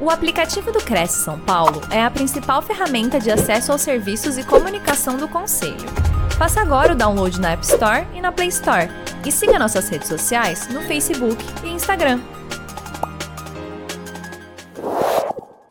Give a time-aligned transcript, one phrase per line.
[0.00, 4.46] O aplicativo do Cresce São Paulo é a principal ferramenta de acesso aos serviços e
[4.46, 5.88] comunicação do Conselho.
[6.38, 8.88] Faça agora o download na App Store e na Play Store.
[9.26, 12.20] E siga nossas redes sociais no Facebook e Instagram.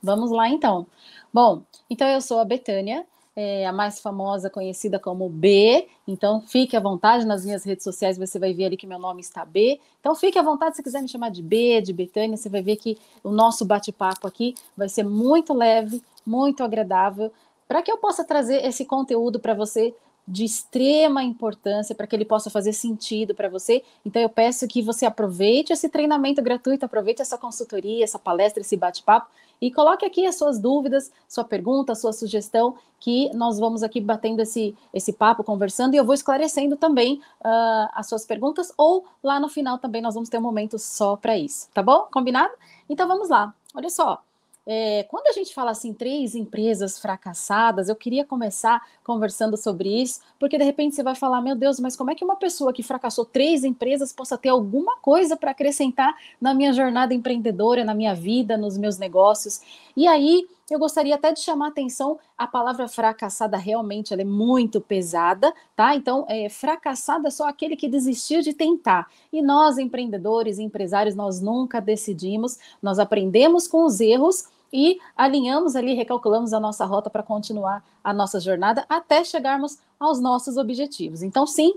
[0.04, 0.86] Vamos lá então.
[1.34, 3.06] Bom, então eu sou a Betânia,
[3.40, 5.88] é, a mais famosa, conhecida como B.
[6.08, 9.22] Então, fique à vontade nas minhas redes sociais, você vai ver ali que meu nome
[9.22, 9.80] está B.
[10.00, 12.78] Então, fique à vontade se quiser me chamar de B, de Betânia, você vai ver
[12.78, 17.32] que o nosso bate-papo aqui vai ser muito leve, muito agradável,
[17.68, 19.94] para que eu possa trazer esse conteúdo para você
[20.28, 23.84] de extrema importância para que ele possa fazer sentido para você.
[24.06, 28.76] Então, eu peço que você aproveite esse treinamento gratuito, aproveite essa consultoria, essa palestra, esse
[28.76, 29.30] bate-papo
[29.62, 34.42] e coloque aqui as suas dúvidas, sua pergunta, sua sugestão, que nós vamos aqui batendo
[34.42, 39.40] esse, esse papo, conversando, e eu vou esclarecendo também uh, as suas perguntas, ou lá
[39.40, 42.08] no final também nós vamos ter um momento só para isso, tá bom?
[42.12, 42.54] Combinado?
[42.90, 43.54] Então vamos lá.
[43.76, 44.22] Olha só,
[44.70, 50.20] é, quando a gente fala assim, três empresas fracassadas, eu queria começar conversando sobre isso,
[50.38, 52.84] porque de repente você vai falar, meu Deus, mas como é que uma pessoa que
[52.84, 58.14] fracassou três empresas possa ter alguma coisa para acrescentar na minha jornada empreendedora, na minha
[58.14, 59.62] vida, nos meus negócios?
[59.96, 64.26] E aí, eu gostaria até de chamar a atenção, a palavra fracassada realmente ela é
[64.26, 65.96] muito pesada, tá?
[65.96, 69.10] Então, é, fracassada é só aquele que desistiu de tentar.
[69.32, 75.94] E nós, empreendedores empresários, nós nunca decidimos, nós aprendemos com os erros e alinhamos ali,
[75.94, 81.24] recalculamos a nossa rota para continuar a nossa jornada até chegarmos aos nossos objetivos.
[81.24, 81.74] Então, sim,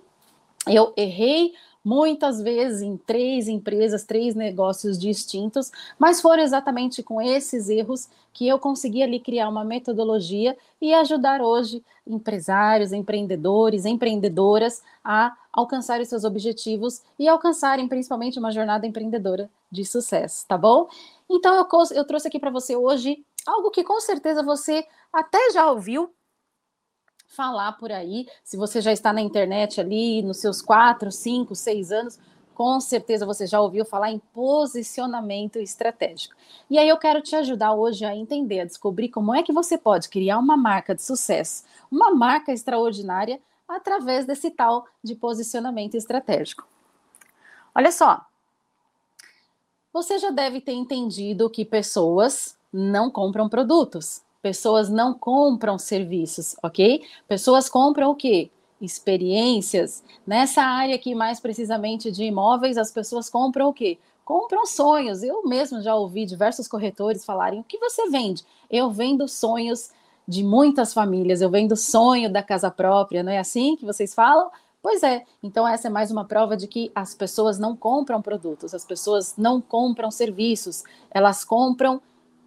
[0.66, 1.52] eu errei
[1.84, 8.46] muitas vezes em três empresas, três negócios distintos, mas foram exatamente com esses erros que
[8.46, 16.24] eu consegui ali criar uma metodologia e ajudar hoje empresários, empreendedores, empreendedoras a alcançarem seus
[16.24, 20.88] objetivos e alcançarem principalmente uma jornada empreendedora de sucesso, tá bom?
[21.28, 25.70] Então eu, eu trouxe aqui para você hoje algo que com certeza você até já
[25.70, 26.10] ouviu
[27.30, 28.26] falar por aí.
[28.44, 32.18] Se você já está na internet ali nos seus quatro, cinco, seis anos,
[32.52, 36.34] com certeza você já ouviu falar em posicionamento estratégico.
[36.68, 39.78] E aí eu quero te ajudar hoje a entender, a descobrir como é que você
[39.78, 46.66] pode criar uma marca de sucesso, uma marca extraordinária através desse tal de posicionamento estratégico.
[47.72, 48.26] Olha só,
[49.92, 57.02] você já deve ter entendido que pessoas não compram produtos, pessoas não compram serviços, ok?
[57.28, 58.50] Pessoas compram o quê?
[58.80, 60.02] Experiências.
[60.26, 63.98] Nessa área aqui, mais precisamente de imóveis, as pessoas compram o quê?
[64.24, 65.22] Compram sonhos.
[65.22, 68.44] Eu mesmo já ouvi diversos corretores falarem: o que você vende?
[68.70, 69.90] Eu vendo sonhos
[70.26, 74.48] de muitas famílias, eu vendo sonho da casa própria, não é assim que vocês falam?
[74.82, 78.72] Pois é, então essa é mais uma prova de que as pessoas não compram produtos,
[78.72, 82.00] as pessoas não compram serviços, elas compram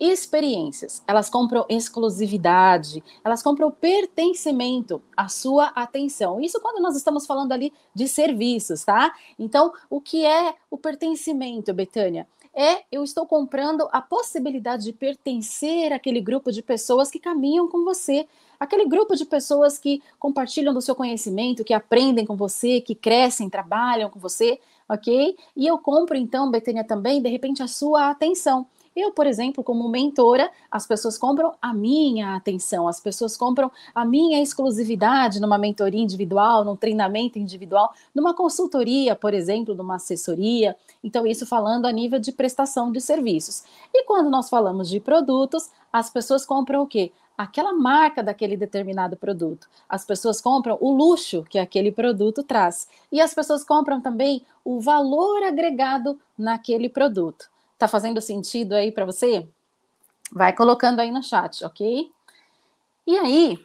[0.03, 6.41] experiências, elas compram exclusividade, elas compram pertencimento à sua atenção.
[6.41, 9.13] Isso quando nós estamos falando ali de serviços, tá?
[9.39, 12.27] Então, o que é o pertencimento, Betânia?
[12.53, 17.85] É eu estou comprando a possibilidade de pertencer àquele grupo de pessoas que caminham com
[17.85, 18.27] você,
[18.59, 23.49] aquele grupo de pessoas que compartilham do seu conhecimento, que aprendem com você, que crescem,
[23.49, 25.35] trabalham com você, ok?
[25.55, 28.67] E eu compro então, Betânia, também, de repente, a sua atenção.
[28.95, 34.05] Eu, por exemplo, como mentora, as pessoas compram a minha atenção, as pessoas compram a
[34.05, 40.75] minha exclusividade numa mentoria individual, num treinamento individual, numa consultoria, por exemplo, numa assessoria.
[41.03, 43.63] Então, isso falando a nível de prestação de serviços.
[43.93, 47.11] E quando nós falamos de produtos, as pessoas compram o quê?
[47.37, 49.67] aquela marca daquele determinado produto.
[49.89, 52.87] As pessoas compram o luxo que aquele produto traz.
[53.11, 57.49] E as pessoas compram também o valor agregado naquele produto.
[57.83, 59.45] Tá fazendo sentido aí para você?
[60.31, 62.09] Vai colocando aí no chat, ok?
[63.05, 63.59] E aí,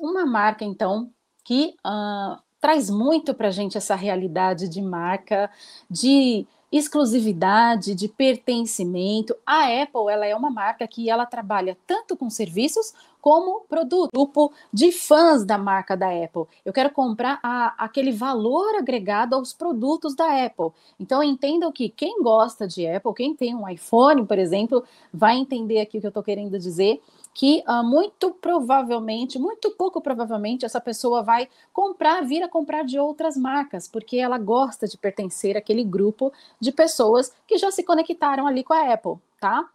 [0.00, 1.12] uma marca, então,
[1.44, 5.50] que uh, traz muito para a gente essa realidade de marca,
[5.90, 9.36] de exclusividade, de pertencimento.
[9.46, 14.52] A Apple, ela é uma marca que ela trabalha tanto com serviços como produto, grupo
[14.72, 16.44] de fãs da marca da Apple.
[16.64, 20.72] Eu quero comprar a, aquele valor agregado aos produtos da Apple.
[20.98, 24.82] Então entendam que quem gosta de Apple, quem tem um iPhone, por exemplo,
[25.14, 27.00] vai entender aqui o que eu estou querendo dizer
[27.34, 32.98] que uh, muito provavelmente, muito pouco provavelmente, essa pessoa vai comprar, vir a comprar de
[32.98, 38.46] outras marcas, porque ela gosta de pertencer àquele grupo de pessoas que já se conectaram
[38.46, 39.68] ali com a Apple, tá?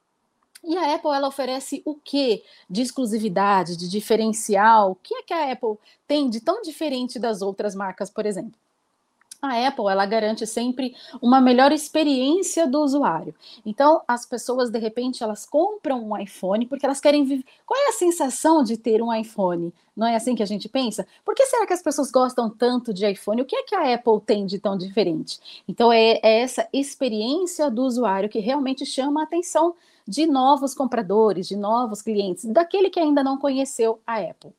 [0.63, 4.91] E a Apple ela oferece o que de exclusividade, de diferencial?
[4.91, 5.77] O que é que a Apple
[6.07, 8.59] tem de tão diferente das outras marcas, por exemplo?
[9.41, 13.33] A Apple ela garante sempre uma melhor experiência do usuário.
[13.65, 17.45] Então, as pessoas de repente elas compram um iPhone porque elas querem viver.
[17.65, 19.73] Qual é a sensação de ter um iPhone?
[19.95, 21.07] Não é assim que a gente pensa?
[21.25, 23.41] Por que será que as pessoas gostam tanto de iPhone?
[23.41, 25.39] O que é que a Apple tem de tão diferente?
[25.67, 29.75] Então, é, é essa experiência do usuário que realmente chama a atenção
[30.07, 34.53] de novos compradores, de novos clientes, daquele que ainda não conheceu a Apple.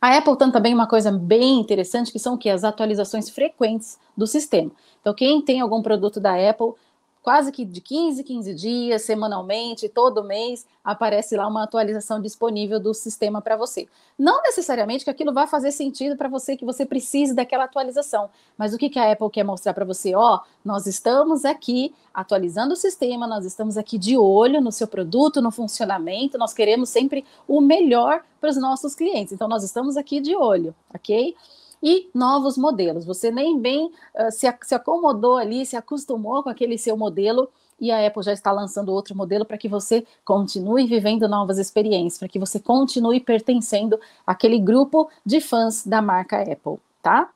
[0.00, 4.26] A Apple tem também uma coisa bem interessante, que são que as atualizações frequentes do
[4.26, 4.70] sistema.
[5.00, 6.74] Então, quem tem algum produto da Apple
[7.22, 12.92] quase que de 15, 15 dias, semanalmente, todo mês, aparece lá uma atualização disponível do
[12.92, 13.86] sistema para você.
[14.18, 18.28] Não necessariamente que aquilo vai fazer sentido para você, que você precise daquela atualização,
[18.58, 20.14] mas o que, que a Apple quer mostrar para você?
[20.14, 25.40] Ó, nós estamos aqui atualizando o sistema, nós estamos aqui de olho no seu produto,
[25.40, 30.20] no funcionamento, nós queremos sempre o melhor para os nossos clientes, então nós estamos aqui
[30.20, 31.34] de olho, ok?
[31.82, 33.04] E novos modelos.
[33.04, 37.48] Você nem bem uh, se, se acomodou ali, se acostumou com aquele seu modelo
[37.80, 42.18] e a Apple já está lançando outro modelo para que você continue vivendo novas experiências,
[42.18, 47.28] para que você continue pertencendo àquele grupo de fãs da marca Apple, tá?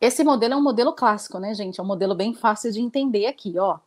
[0.00, 1.80] Esse modelo é um modelo clássico, né, gente?
[1.80, 3.78] É um modelo bem fácil de entender aqui, ó.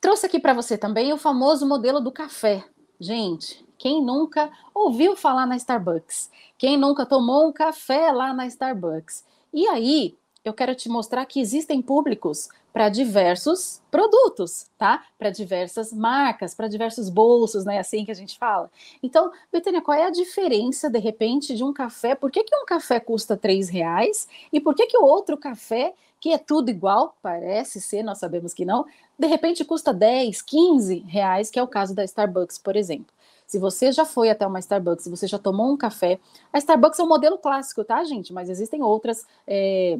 [0.00, 2.64] Trouxe aqui para você também o famoso modelo do café.
[2.98, 6.28] Gente, quem nunca ouviu falar na Starbucks?
[6.62, 9.24] Quem nunca tomou um café lá na Starbucks?
[9.52, 15.04] E aí, eu quero te mostrar que existem públicos para diversos produtos, tá?
[15.18, 17.80] Para diversas marcas, para diversos bolsos, né?
[17.80, 18.70] Assim que a gente fala.
[19.02, 22.14] Então, Betânia, qual é a diferença, de repente, de um café?
[22.14, 25.92] Por que, que um café custa três reais e por que, que o outro café,
[26.20, 28.86] que é tudo igual, parece ser, nós sabemos que não,
[29.18, 33.12] de repente custa 10, 15 reais, que é o caso da Starbucks, por exemplo.
[33.52, 36.18] Se você já foi até uma Starbucks, se você já tomou um café,
[36.50, 38.32] a Starbucks é um modelo clássico, tá, gente?
[38.32, 39.98] Mas existem outras é,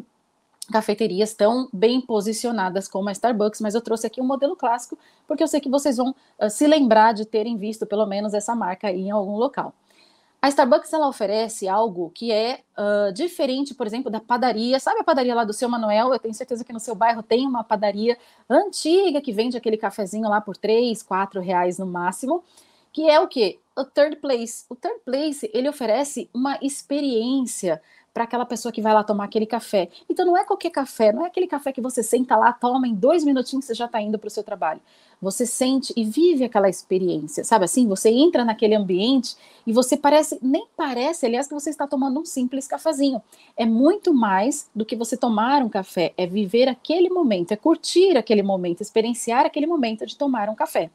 [0.72, 5.42] cafeterias tão bem posicionadas como a Starbucks, mas eu trouxe aqui um modelo clássico, porque
[5.42, 8.90] eu sei que vocês vão uh, se lembrar de terem visto pelo menos essa marca
[8.90, 9.74] em algum local.
[10.40, 14.80] A Starbucks ela oferece algo que é uh, diferente, por exemplo, da padaria.
[14.80, 16.10] Sabe a padaria lá do seu Manuel?
[16.10, 18.16] Eu tenho certeza que no seu bairro tem uma padaria
[18.48, 22.42] antiga que vende aquele cafezinho lá por 3, 4 reais no máximo
[22.92, 23.58] que é o que?
[23.76, 24.64] O third place.
[24.68, 27.80] O third place, ele oferece uma experiência
[28.12, 29.88] para aquela pessoa que vai lá tomar aquele café.
[30.08, 32.94] Então não é qualquer café, não é aquele café que você senta lá, toma em
[32.94, 34.80] dois minutinhos você já está indo para o seu trabalho.
[35.20, 37.88] Você sente e vive aquela experiência, sabe assim?
[37.88, 39.36] Você entra naquele ambiente
[39.66, 43.22] e você parece, nem parece, aliás, que você está tomando um simples cafezinho.
[43.56, 48.16] É muito mais do que você tomar um café, é viver aquele momento, é curtir
[48.16, 50.90] aquele momento, experienciar aquele momento de tomar um café.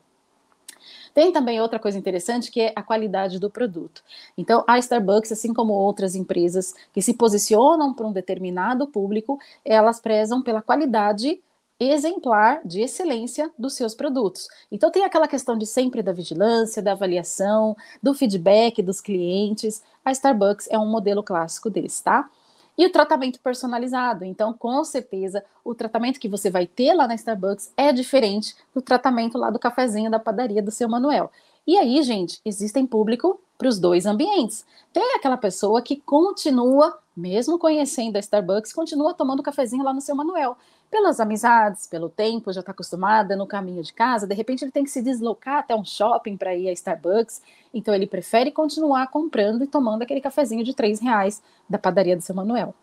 [1.18, 4.04] Tem também outra coisa interessante que é a qualidade do produto.
[4.38, 10.00] Então, a Starbucks, assim como outras empresas que se posicionam para um determinado público, elas
[10.00, 11.42] prezam pela qualidade
[11.80, 14.48] exemplar de excelência dos seus produtos.
[14.72, 19.82] Então tem aquela questão de sempre da vigilância, da avaliação, do feedback dos clientes.
[20.06, 22.30] A Starbucks é um modelo clássico desse, tá?
[22.78, 24.24] E o tratamento personalizado.
[24.24, 28.82] Então, com certeza, o tratamento que você vai ter lá na Starbucks é diferente do
[28.82, 31.32] tratamento lá do cafezinho da padaria do seu Manuel.
[31.66, 34.66] E aí, gente, existem público para os dois ambientes.
[34.94, 40.16] Tem aquela pessoa que continua, mesmo conhecendo a Starbucks, continua tomando cafezinho lá no seu
[40.16, 40.56] Manuel.
[40.90, 44.84] Pelas amizades, pelo tempo, já está acostumada no caminho de casa, de repente ele tem
[44.84, 47.42] que se deslocar até um shopping para ir a Starbucks.
[47.74, 52.22] Então ele prefere continuar comprando e tomando aquele cafezinho de três reais da padaria do
[52.22, 52.74] seu Manuel.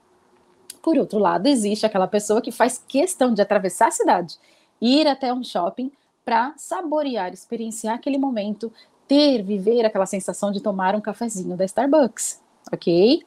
[0.83, 4.37] Por outro lado, existe aquela pessoa que faz questão de atravessar a cidade,
[4.81, 5.93] ir até um shopping
[6.25, 8.71] para saborear, experienciar aquele momento,
[9.07, 13.25] ter, viver aquela sensação de tomar um cafezinho da Starbucks, ok?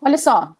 [0.00, 0.54] Olha só.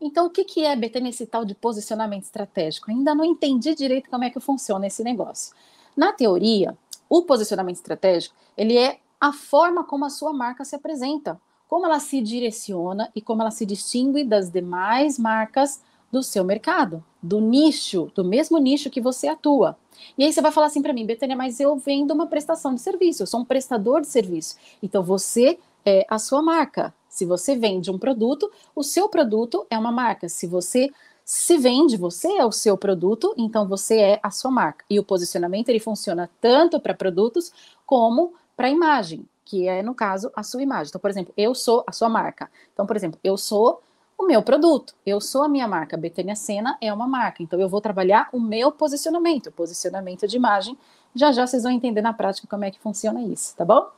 [0.00, 2.90] Então, o que, que é, Betânia, esse tal de posicionamento estratégico?
[2.90, 5.54] Ainda não entendi direito como é que funciona esse negócio.
[5.96, 6.76] Na teoria,
[7.08, 12.00] o posicionamento estratégico, ele é a forma como a sua marca se apresenta, como ela
[12.00, 15.80] se direciona e como ela se distingue das demais marcas
[16.12, 19.76] do seu mercado, do nicho, do mesmo nicho que você atua.
[20.16, 22.80] E aí você vai falar assim para mim, Betânia, mas eu vendo uma prestação de
[22.80, 24.56] serviço, eu sou um prestador de serviço.
[24.82, 26.94] Então você é a sua marca.
[27.14, 30.28] Se você vende um produto, o seu produto é uma marca.
[30.28, 30.90] Se você
[31.24, 34.84] se vende, você é o seu produto, então você é a sua marca.
[34.90, 37.52] E o posicionamento ele funciona tanto para produtos
[37.86, 40.88] como para imagem, que é no caso a sua imagem.
[40.88, 42.50] Então, por exemplo, eu sou a sua marca.
[42.72, 43.80] Então, por exemplo, eu sou
[44.18, 45.96] o meu produto, eu sou a minha marca.
[45.96, 50.76] Betânia Sena é uma marca, então eu vou trabalhar o meu posicionamento, posicionamento de imagem.
[51.14, 53.88] Já já vocês vão entender na prática como é que funciona isso, tá bom?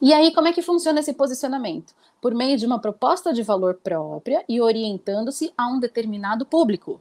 [0.00, 1.94] E aí, como é que funciona esse posicionamento?
[2.20, 7.00] Por meio de uma proposta de valor própria e orientando-se a um determinado público,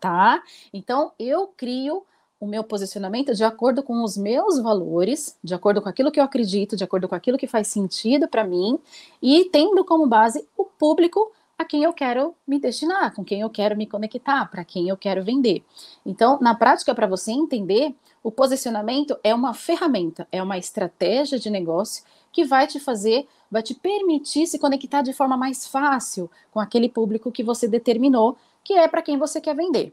[0.00, 0.42] tá?
[0.72, 2.04] Então, eu crio
[2.40, 6.24] o meu posicionamento de acordo com os meus valores, de acordo com aquilo que eu
[6.24, 8.78] acredito, de acordo com aquilo que faz sentido para mim,
[9.20, 13.50] e tendo como base o público a quem eu quero me destinar, com quem eu
[13.50, 15.64] quero me conectar, para quem eu quero vender.
[16.06, 21.50] Então, na prática, para você entender, o posicionamento é uma ferramenta, é uma estratégia de
[21.50, 26.60] negócio que vai te fazer, vai te permitir se conectar de forma mais fácil com
[26.60, 29.92] aquele público que você determinou, que é para quem você quer vender.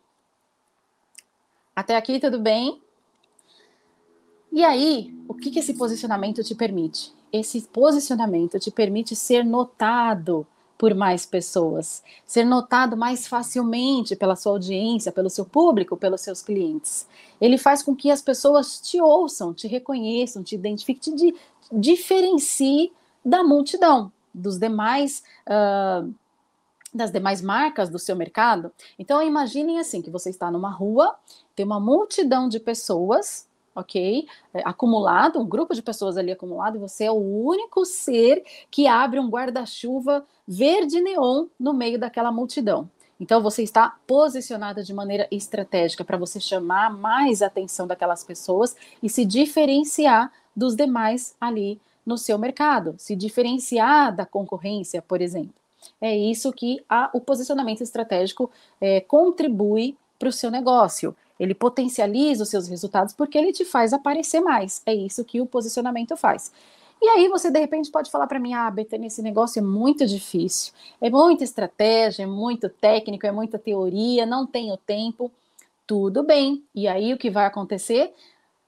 [1.76, 2.82] Até aqui, tudo bem?
[4.52, 7.14] E aí, o que, que esse posicionamento te permite?
[7.32, 14.54] Esse posicionamento te permite ser notado por mais pessoas, ser notado mais facilmente pela sua
[14.54, 17.08] audiência, pelo seu público, pelos seus clientes.
[17.40, 21.36] Ele faz com que as pessoas te ouçam, te reconheçam, te identifiquem, te
[21.72, 22.92] diferencie
[23.24, 25.24] da multidão, dos demais.
[25.48, 26.14] Uh,
[26.94, 28.72] das demais marcas do seu mercado.
[28.98, 31.14] Então imaginem assim que você está numa rua,
[31.54, 34.26] tem uma multidão de pessoas ok?
[34.54, 38.88] É, acumulado, um grupo de pessoas ali acumulado, e você é o único ser que
[38.88, 42.90] abre um guarda-chuva verde neon no meio daquela multidão.
[43.20, 49.10] Então você está posicionada de maneira estratégica para você chamar mais atenção daquelas pessoas e
[49.10, 55.54] se diferenciar dos demais ali no seu mercado, se diferenciar da concorrência, por exemplo.
[56.00, 61.16] É isso que a, o posicionamento estratégico é, contribui para o seu negócio.
[61.40, 64.82] Ele potencializa os seus resultados porque ele te faz aparecer mais.
[64.86, 66.52] É isso que o posicionamento faz.
[67.02, 70.06] E aí você de repente pode falar para mim, ah, Betânia, esse negócio é muito
[70.08, 75.32] difícil, é muita estratégia, é muito técnico, é muita teoria, não tenho tempo.
[75.86, 76.64] Tudo bem.
[76.74, 78.14] E aí o que vai acontecer?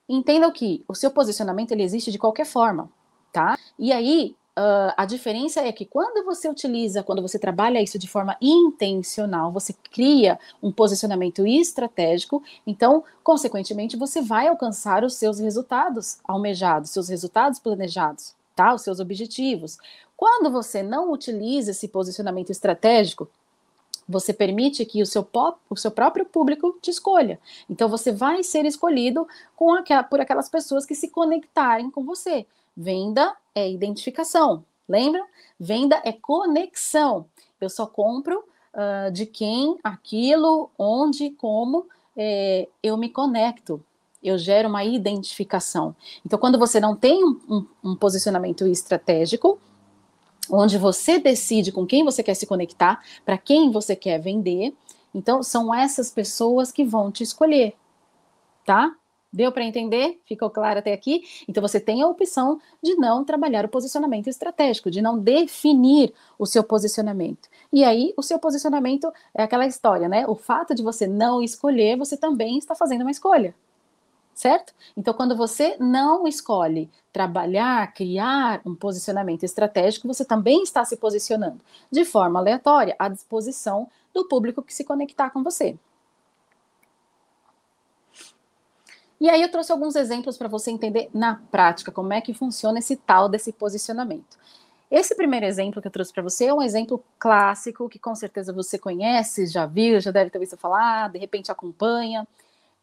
[0.08, 2.90] Entenda que o seu posicionamento ele existe de qualquer forma,
[3.34, 3.58] tá?
[3.78, 8.08] E aí Uh, a diferença é que quando você utiliza, quando você trabalha isso de
[8.08, 16.18] forma intencional, você cria um posicionamento estratégico, então, consequentemente, você vai alcançar os seus resultados
[16.24, 18.74] almejados, seus resultados planejados, tá?
[18.74, 19.78] Os seus objetivos.
[20.16, 23.30] Quando você não utiliza esse posicionamento estratégico,
[24.10, 25.28] você permite que o seu,
[25.70, 27.40] o seu próprio público te escolha.
[27.70, 29.76] Então, você vai ser escolhido com
[30.10, 32.48] por aquelas pessoas que se conectarem com você.
[32.76, 35.26] Venda é identificação, lembra?
[35.60, 37.26] Venda é conexão.
[37.60, 43.84] Eu só compro uh, de quem, aquilo, onde, como é, eu me conecto.
[44.24, 45.96] Eu gero uma identificação.
[46.24, 49.60] Então, quando você não tem um, um, um posicionamento estratégico,
[50.50, 54.76] onde você decide com quem você quer se conectar, para quem você quer vender,
[55.16, 57.76] então são essas pessoas que vão te escolher,
[58.64, 58.96] tá?
[59.38, 60.20] Deu para entender?
[60.26, 61.24] Ficou claro até aqui?
[61.48, 66.46] Então você tem a opção de não trabalhar o posicionamento estratégico, de não definir o
[66.48, 67.48] seu posicionamento.
[67.72, 70.26] E aí o seu posicionamento é aquela história, né?
[70.26, 73.54] O fato de você não escolher, você também está fazendo uma escolha.
[74.34, 74.74] Certo?
[74.96, 81.60] Então, quando você não escolhe trabalhar, criar um posicionamento estratégico, você também está se posicionando
[81.92, 85.78] de forma aleatória à disposição do público que se conectar com você.
[89.28, 92.80] E aí eu trouxe alguns exemplos para você entender na prática como é que funciona
[92.80, 94.38] esse tal desse posicionamento.
[94.90, 98.54] Esse primeiro exemplo que eu trouxe para você é um exemplo clássico que com certeza
[98.54, 102.26] você conhece, já viu, já deve ter visto falar, de repente acompanha,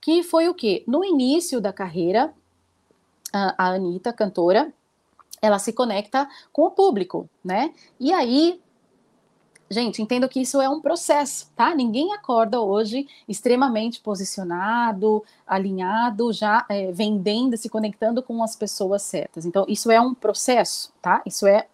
[0.03, 0.85] que foi o que?
[0.87, 2.31] No início da carreira,
[3.33, 4.71] a Anitta, cantora,
[5.41, 7.73] ela se conecta com o público, né?
[7.99, 8.61] E aí
[9.71, 11.75] Gente, entendo que isso é um processo, tá?
[11.75, 19.47] Ninguém acorda hoje extremamente posicionado, alinhado, já é, vendendo, se conectando com as pessoas certas.
[19.47, 21.23] Então, isso é um processo, tá?
[21.25, 21.67] Isso é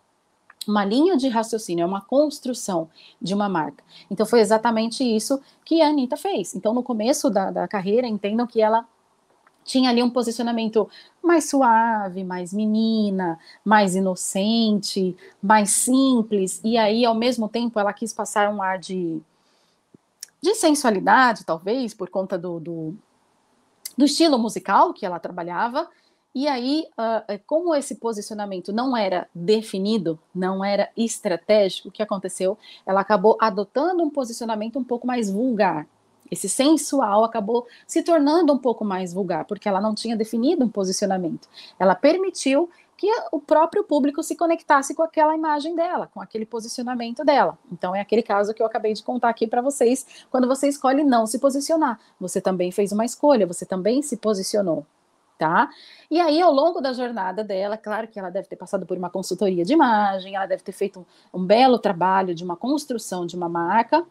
[0.66, 2.88] uma linha de raciocínio, é uma construção
[3.20, 3.82] de uma marca.
[4.11, 6.54] Então, foi exatamente isso que a Anitta fez.
[6.54, 8.87] Então, no começo da, da carreira, entendam que ela
[9.64, 10.88] tinha ali um posicionamento
[11.22, 18.12] mais suave, mais menina, mais inocente, mais simples, e aí, ao mesmo tempo, ela quis
[18.12, 19.20] passar um ar de,
[20.42, 22.94] de sensualidade, talvez, por conta do, do,
[23.96, 25.88] do estilo musical que ela trabalhava,
[26.32, 32.56] e aí, uh, como esse posicionamento não era definido, não era estratégico, o que aconteceu?
[32.86, 35.88] Ela acabou adotando um posicionamento um pouco mais vulgar,
[36.30, 40.68] esse sensual acabou se tornando um pouco mais vulgar, porque ela não tinha definido um
[40.68, 41.49] posicionamento.
[41.78, 42.70] Ela permitiu
[43.00, 47.58] que o próprio público se conectasse com aquela imagem dela, com aquele posicionamento dela.
[47.72, 51.02] Então é aquele caso que eu acabei de contar aqui para vocês, quando você escolhe
[51.02, 54.84] não se posicionar, você também fez uma escolha, você também se posicionou,
[55.38, 55.70] tá?
[56.10, 59.08] E aí, ao longo da jornada dela, claro que ela deve ter passado por uma
[59.08, 61.00] consultoria de imagem, ela deve ter feito
[61.32, 64.04] um, um belo trabalho de uma construção de uma marca,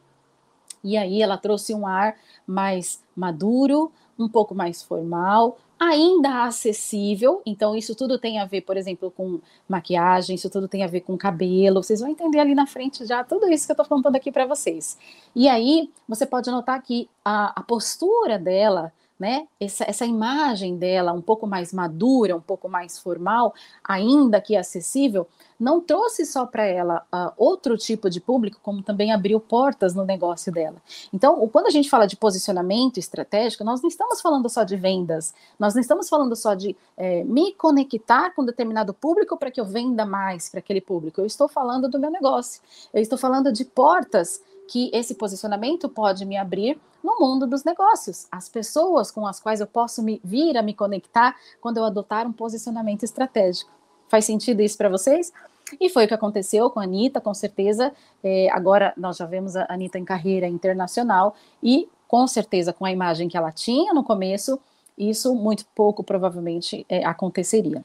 [0.83, 7.41] e aí ela trouxe um ar mais maduro, um pouco mais formal, ainda acessível.
[7.45, 11.01] Então, isso tudo tem a ver, por exemplo, com maquiagem, isso tudo tem a ver
[11.01, 11.81] com cabelo.
[11.81, 14.45] Vocês vão entender ali na frente já tudo isso que eu estou contando aqui para
[14.45, 14.97] vocês.
[15.33, 19.47] E aí, você pode notar que a, a postura dela né?
[19.59, 25.27] Essa, essa imagem dela um pouco mais madura, um pouco mais formal, ainda que acessível,
[25.59, 30.05] não trouxe só para ela uh, outro tipo de público, como também abriu portas no
[30.05, 30.77] negócio dela.
[31.11, 35.33] Então, quando a gente fala de posicionamento estratégico, nós não estamos falando só de vendas,
[35.59, 39.65] nós não estamos falando só de é, me conectar com determinado público para que eu
[39.65, 41.19] venda mais para aquele público.
[41.19, 42.61] Eu estou falando do meu negócio,
[42.93, 48.27] eu estou falando de portas que esse posicionamento pode me abrir no mundo dos negócios,
[48.31, 52.27] as pessoas com as quais eu posso me vir a me conectar quando eu adotar
[52.27, 53.71] um posicionamento estratégico.
[54.07, 55.33] Faz sentido isso para vocês?
[55.79, 57.91] E foi o que aconteceu com a Anitta, com certeza.
[58.23, 62.91] É, agora nós já vemos a Anitta em carreira internacional e, com certeza, com a
[62.91, 64.59] imagem que ela tinha no começo,
[64.95, 67.83] isso muito pouco provavelmente é, aconteceria.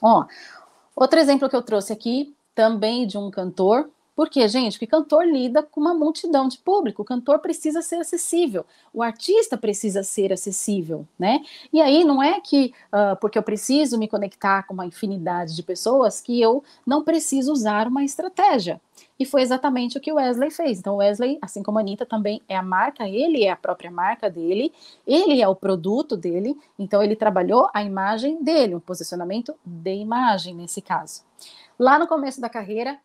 [0.00, 0.24] Ó,
[0.96, 3.90] outro exemplo que eu trouxe aqui, também de um cantor,
[4.20, 4.74] por quê, gente?
[4.74, 9.56] Porque cantor lida com uma multidão de público, o cantor precisa ser acessível, o artista
[9.56, 11.40] precisa ser acessível, né?
[11.72, 15.62] E aí não é que uh, porque eu preciso me conectar com uma infinidade de
[15.62, 18.78] pessoas que eu não preciso usar uma estratégia.
[19.18, 20.78] E foi exatamente o que o Wesley fez.
[20.78, 23.90] Então, o Wesley, assim como a Anitta, também é a marca, ele é a própria
[23.90, 24.70] marca dele,
[25.06, 30.54] ele é o produto dele, então ele trabalhou a imagem dele, um posicionamento de imagem
[30.54, 31.22] nesse caso.
[31.78, 33.00] Lá no começo da carreira,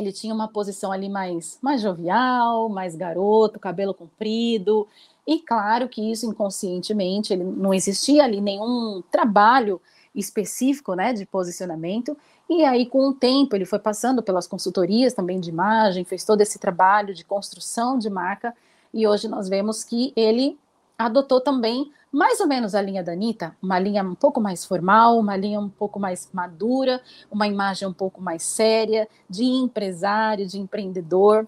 [0.00, 4.86] ele tinha uma posição ali mais, mais jovial, mais garoto, cabelo comprido,
[5.26, 9.80] e claro que isso inconscientemente, ele não existia ali nenhum trabalho
[10.14, 12.16] específico, né, de posicionamento,
[12.48, 16.40] e aí com o tempo ele foi passando pelas consultorias também de imagem, fez todo
[16.40, 18.54] esse trabalho de construção de marca,
[18.92, 20.58] e hoje nós vemos que ele
[20.98, 25.18] adotou também mais ou menos a linha da Anitta, uma linha um pouco mais formal,
[25.18, 27.00] uma linha um pouco mais madura,
[27.30, 31.46] uma imagem um pouco mais séria, de empresário, de empreendedor,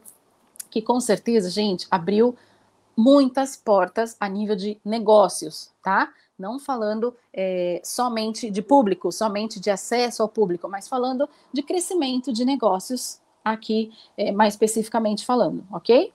[0.71, 2.35] que com certeza, gente, abriu
[2.97, 6.11] muitas portas a nível de negócios, tá?
[6.39, 12.33] Não falando é, somente de público, somente de acesso ao público, mas falando de crescimento
[12.33, 16.13] de negócios aqui, é, mais especificamente falando, ok?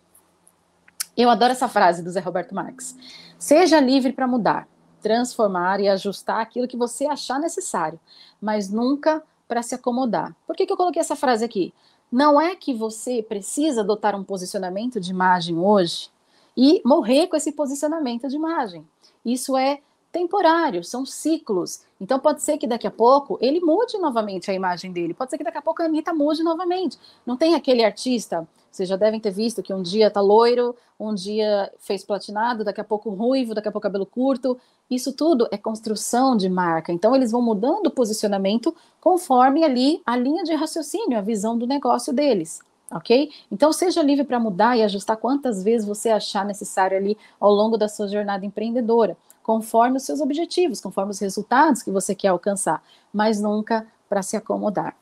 [1.16, 2.96] Eu adoro essa frase do Zé Roberto Marques.
[3.40, 4.68] Seja livre para mudar,
[5.02, 7.98] transformar e ajustar aquilo que você achar necessário,
[8.42, 10.36] mas nunca para se acomodar.
[10.46, 11.74] Por que, que eu coloquei essa frase aqui?
[12.12, 16.10] Não é que você precisa adotar um posicionamento de imagem hoje
[16.58, 18.86] e morrer com esse posicionamento de imagem.
[19.24, 19.80] Isso é
[20.12, 21.82] temporário, são ciclos.
[22.00, 25.38] Então pode ser que daqui a pouco ele mude novamente a imagem dele, pode ser
[25.38, 26.98] que daqui a pouco a Anitta mude novamente.
[27.26, 31.14] Não tem aquele artista, vocês já devem ter visto que um dia tá loiro, um
[31.14, 34.60] dia fez platinado, daqui a pouco ruivo, daqui a pouco cabelo curto.
[34.90, 36.92] Isso tudo é construção de marca.
[36.92, 41.68] Então eles vão mudando o posicionamento conforme ali a linha de raciocínio, a visão do
[41.68, 43.30] negócio deles ok?
[43.52, 47.78] Então seja livre para mudar e ajustar quantas vezes você achar necessário ali ao longo
[47.78, 49.16] da sua jornada empreendedora
[49.50, 54.38] conforme os seus objetivos, conforme os resultados que você quer alcançar, mas nunca para se
[54.38, 54.96] acomodar.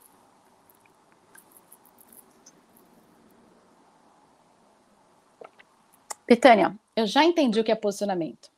[6.26, 8.50] Betânia, eu já entendi o que é posicionamento.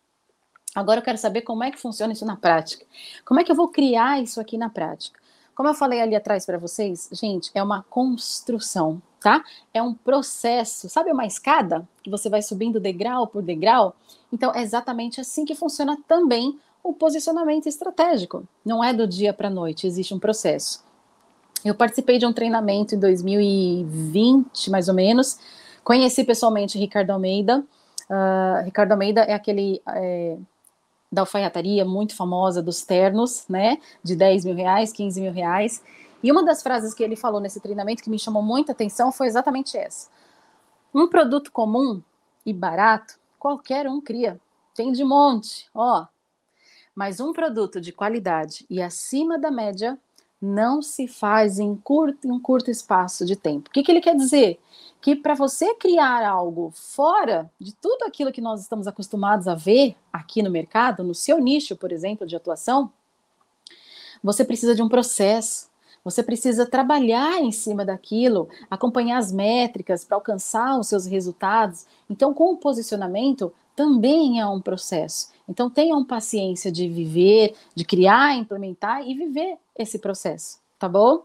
[0.75, 2.85] Agora eu quero saber como é que funciona isso na prática.
[3.25, 5.19] Como é que eu vou criar isso aqui na prática?
[5.59, 9.43] Como eu falei ali atrás para vocês, gente, é uma construção, tá?
[9.73, 13.93] É um processo, sabe uma escada que você vai subindo degrau por degrau?
[14.31, 18.47] Então é exatamente assim que funciona também o posicionamento estratégico.
[18.65, 20.81] Não é do dia para a noite, existe um processo.
[21.65, 25.37] Eu participei de um treinamento em 2020, mais ou menos.
[25.83, 27.65] Conheci pessoalmente Ricardo Almeida.
[28.09, 30.37] Uh, Ricardo Almeida é aquele é,
[31.11, 33.79] da alfaiataria muito famosa dos ternos, né?
[34.03, 35.83] De 10 mil reais, 15 mil reais.
[36.21, 39.27] E uma das frases que ele falou nesse treinamento que me chamou muita atenção foi
[39.27, 40.09] exatamente essa.
[40.93, 42.01] Um produto comum
[42.45, 44.39] e barato, qualquer um cria.
[44.75, 46.05] Tem de monte, ó.
[46.93, 49.97] Mas um produto de qualidade e acima da média
[50.41, 53.69] não se faz em, curto, em curto espaço de tempo.
[53.69, 54.59] O que, que ele quer dizer?
[55.01, 59.95] Que para você criar algo fora de tudo aquilo que nós estamos acostumados a ver
[60.11, 62.91] aqui no mercado, no seu nicho, por exemplo, de atuação,
[64.23, 65.69] você precisa de um processo,
[66.03, 71.85] você precisa trabalhar em cima daquilo, acompanhar as métricas para alcançar os seus resultados.
[72.09, 75.31] Então, com o posicionamento, também é um processo.
[75.47, 81.23] Então tenham paciência de viver, de criar, implementar e viver esse processo, tá bom?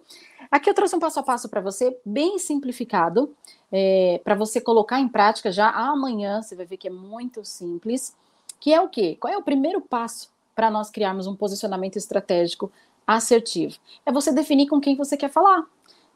[0.51, 3.35] Aqui eu trouxe um passo a passo para você, bem simplificado,
[3.73, 6.40] é, para você colocar em prática já amanhã.
[6.40, 8.14] Você vai ver que é muito simples.
[8.61, 9.17] Que é o quê?
[9.19, 12.71] Qual é o primeiro passo para nós criarmos um posicionamento estratégico
[13.05, 13.77] assertivo?
[14.07, 15.67] É você definir com quem você quer falar.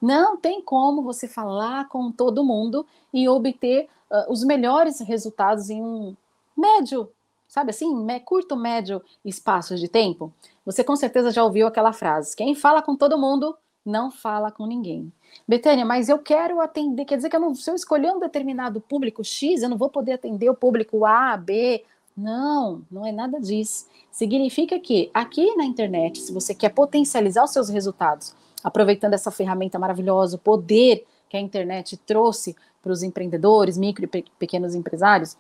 [0.01, 5.83] Não tem como você falar com todo mundo e obter uh, os melhores resultados em
[5.83, 6.17] um
[6.57, 7.11] médio,
[7.49, 7.91] sabe assim,
[8.25, 10.33] curto, médio espaço de tempo.
[10.65, 14.67] Você com certeza já ouviu aquela frase: quem fala com todo mundo não fala com
[14.67, 15.11] ninguém.
[15.47, 18.81] Betânia, mas eu quero atender, quer dizer que eu não, se eu escolher um determinado
[18.81, 21.85] público X, eu não vou poder atender o público A, B.
[22.17, 23.87] Não, não é nada disso.
[24.11, 29.79] Significa que aqui na internet, se você quer potencializar os seus resultados, aproveitando essa ferramenta
[29.79, 35.37] maravilhosa, o poder que a internet trouxe para os empreendedores, micro e pequenos empresários,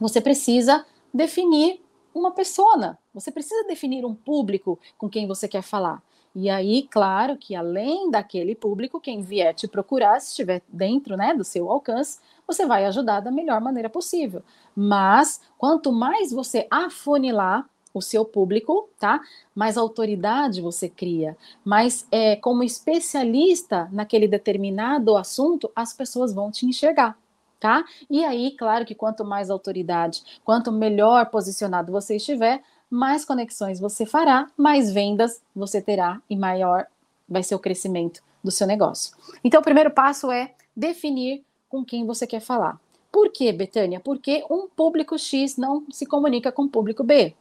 [0.00, 0.84] você precisa
[1.18, 1.82] definir
[2.14, 6.00] uma persona, você precisa definir um público com quem você quer falar.
[6.32, 11.34] E aí, claro que além daquele público, quem vier te procurar, se estiver dentro né,
[11.34, 14.44] do seu alcance, você vai ajudar da melhor maneira possível.
[14.76, 19.20] Mas quanto mais você afunilar o seu público, tá?
[19.52, 26.64] Mais autoridade você cria, mais é, como especialista naquele determinado assunto, as pessoas vão te
[26.64, 27.18] enxergar.
[27.60, 27.84] Tá?
[28.08, 34.06] E aí, claro que quanto mais autoridade, quanto melhor posicionado você estiver, mais conexões você
[34.06, 36.86] fará, mais vendas você terá e maior
[37.28, 39.16] vai ser o crescimento do seu negócio.
[39.42, 42.80] Então, o primeiro passo é definir com quem você quer falar.
[43.10, 44.00] Por quê, Betânia?
[44.00, 47.34] Porque um público X não se comunica com o público B.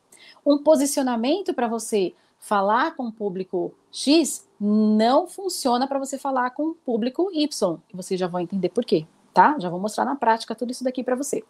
[0.45, 6.69] Um posicionamento para você falar com o público X não funciona para você falar com
[6.69, 7.77] o público Y.
[7.91, 9.05] E vocês já vão entender por quê,
[9.37, 9.55] tá?
[9.59, 11.43] Já vou mostrar na prática tudo isso daqui para você.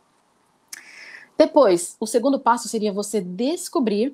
[1.38, 4.13] Depois, o segundo passo seria você descobrir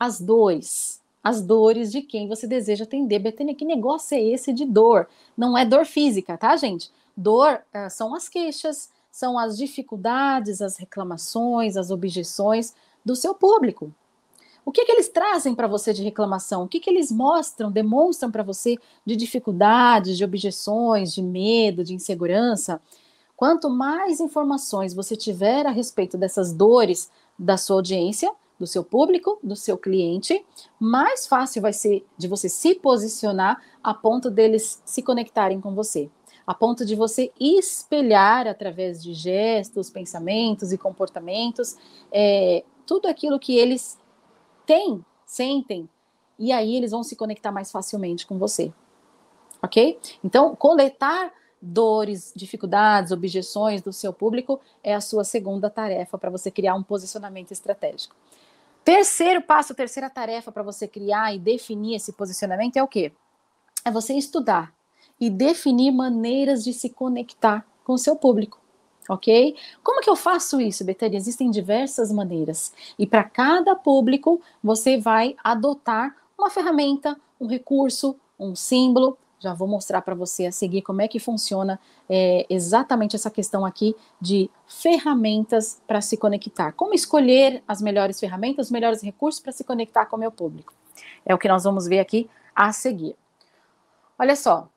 [0.00, 3.20] as dores, as dores de quem você deseja atender.
[3.20, 5.08] Betânia, que negócio é esse de dor?
[5.36, 6.90] Não é dor física, tá, gente?
[7.16, 12.74] Dor uh, são as queixas, são as dificuldades, as reclamações, as objeções
[13.04, 13.94] do seu público.
[14.66, 16.64] O que, que eles trazem para você de reclamação?
[16.64, 18.76] O que, que eles mostram, demonstram para você
[19.06, 22.82] de dificuldades, de objeções, de medo, de insegurança?
[23.36, 29.38] Quanto mais informações você tiver a respeito dessas dores da sua audiência, do seu público,
[29.40, 30.44] do seu cliente,
[30.80, 36.10] mais fácil vai ser de você se posicionar a ponto deles se conectarem com você,
[36.44, 41.76] a ponto de você espelhar através de gestos, pensamentos e comportamentos
[42.10, 43.96] é, tudo aquilo que eles
[44.66, 45.88] têm, sentem,
[46.38, 48.72] e aí eles vão se conectar mais facilmente com você.
[49.62, 49.98] Ok?
[50.22, 56.50] Então, coletar dores, dificuldades, objeções do seu público é a sua segunda tarefa para você
[56.50, 58.14] criar um posicionamento estratégico.
[58.84, 63.12] Terceiro passo, terceira tarefa para você criar e definir esse posicionamento é o quê?
[63.84, 64.72] É você estudar
[65.18, 68.60] e definir maneiras de se conectar com o seu público,
[69.08, 69.56] ok?
[69.82, 71.16] Como que eu faço isso, Betânia?
[71.16, 78.54] Existem diversas maneiras e para cada público você vai adotar uma ferramenta, um recurso, um
[78.54, 83.30] símbolo já vou mostrar para você a seguir como é que funciona é, exatamente essa
[83.30, 86.72] questão aqui de ferramentas para se conectar.
[86.72, 90.72] Como escolher as melhores ferramentas, os melhores recursos para se conectar com o meu público.
[91.24, 93.14] É o que nós vamos ver aqui a seguir.
[94.18, 94.68] Olha só.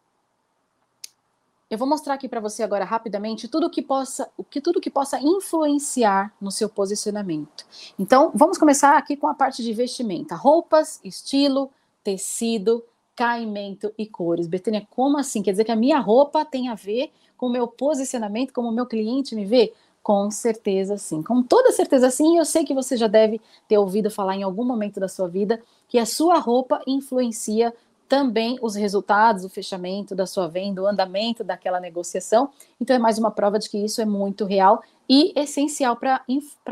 [1.69, 4.89] Eu vou mostrar aqui para você agora rapidamente tudo que possa, o que tudo que
[4.89, 7.63] possa influenciar no seu posicionamento.
[7.97, 11.69] Então, vamos começar aqui com a parte de vestimenta: roupas, estilo,
[12.03, 12.83] tecido,
[13.15, 14.47] caimento e cores.
[14.47, 15.43] Betânia, como assim?
[15.43, 18.73] Quer dizer que a minha roupa tem a ver com o meu posicionamento, como o
[18.73, 19.71] meu cliente me vê?
[20.01, 22.39] Com certeza sim, com toda certeza sim.
[22.39, 25.61] Eu sei que você já deve ter ouvido falar em algum momento da sua vida
[25.87, 27.71] que a sua roupa influencia
[28.09, 32.49] também os resultados, o fechamento da sua venda, o andamento daquela negociação.
[32.81, 36.25] Então é mais uma prova de que isso é muito real e essencial para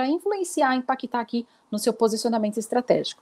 [0.07, 3.21] influenciar, impactar aqui no seu posicionamento estratégico.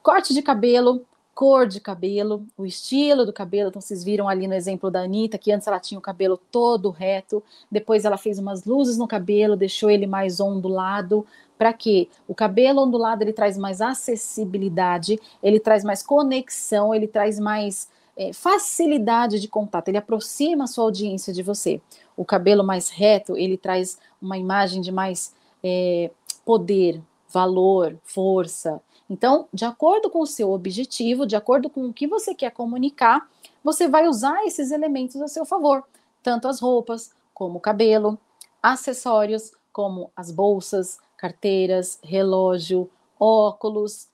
[0.00, 1.04] Corte de cabelo,
[1.38, 3.68] cor de cabelo, o estilo do cabelo.
[3.68, 6.90] Então, vocês viram ali no exemplo da Anitta, que antes ela tinha o cabelo todo
[6.90, 11.24] reto, depois ela fez umas luzes no cabelo, deixou ele mais ondulado.
[11.56, 12.08] Para quê?
[12.26, 18.32] O cabelo ondulado ele traz mais acessibilidade, ele traz mais conexão, ele traz mais é,
[18.32, 21.80] facilidade de contato, ele aproxima a sua audiência de você.
[22.16, 26.10] O cabelo mais reto, ele traz uma imagem de mais é,
[26.44, 27.00] poder,
[27.32, 32.34] valor, força, então, de acordo com o seu objetivo, de acordo com o que você
[32.34, 33.28] quer comunicar,
[33.64, 35.82] você vai usar esses elementos a seu favor,
[36.22, 38.18] tanto as roupas, como o cabelo,
[38.62, 44.08] acessórios, como as bolsas, carteiras, relógio, óculos.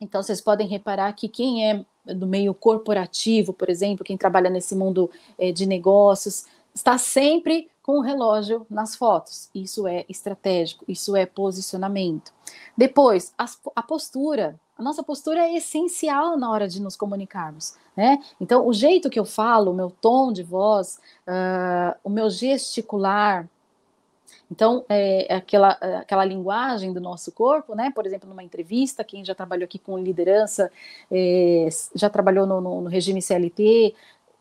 [0.00, 4.74] Então, vocês podem reparar que quem é do meio corporativo, por exemplo, quem trabalha nesse
[4.74, 9.48] mundo é, de negócios, está sempre com o relógio nas fotos.
[9.54, 12.32] Isso é estratégico, isso é posicionamento.
[12.76, 13.46] Depois, a,
[13.76, 14.58] a postura.
[14.76, 18.18] A nossa postura é essencial na hora de nos comunicarmos, né?
[18.38, 23.48] Então, o jeito que eu falo, o meu tom de voz, uh, o meu gesticular,
[24.50, 27.90] então, é, é aquela, aquela linguagem do nosso corpo, né?
[27.94, 30.70] Por exemplo, numa entrevista, quem já trabalhou aqui com liderança,
[31.10, 33.94] é, já trabalhou no, no, no, regime CLT,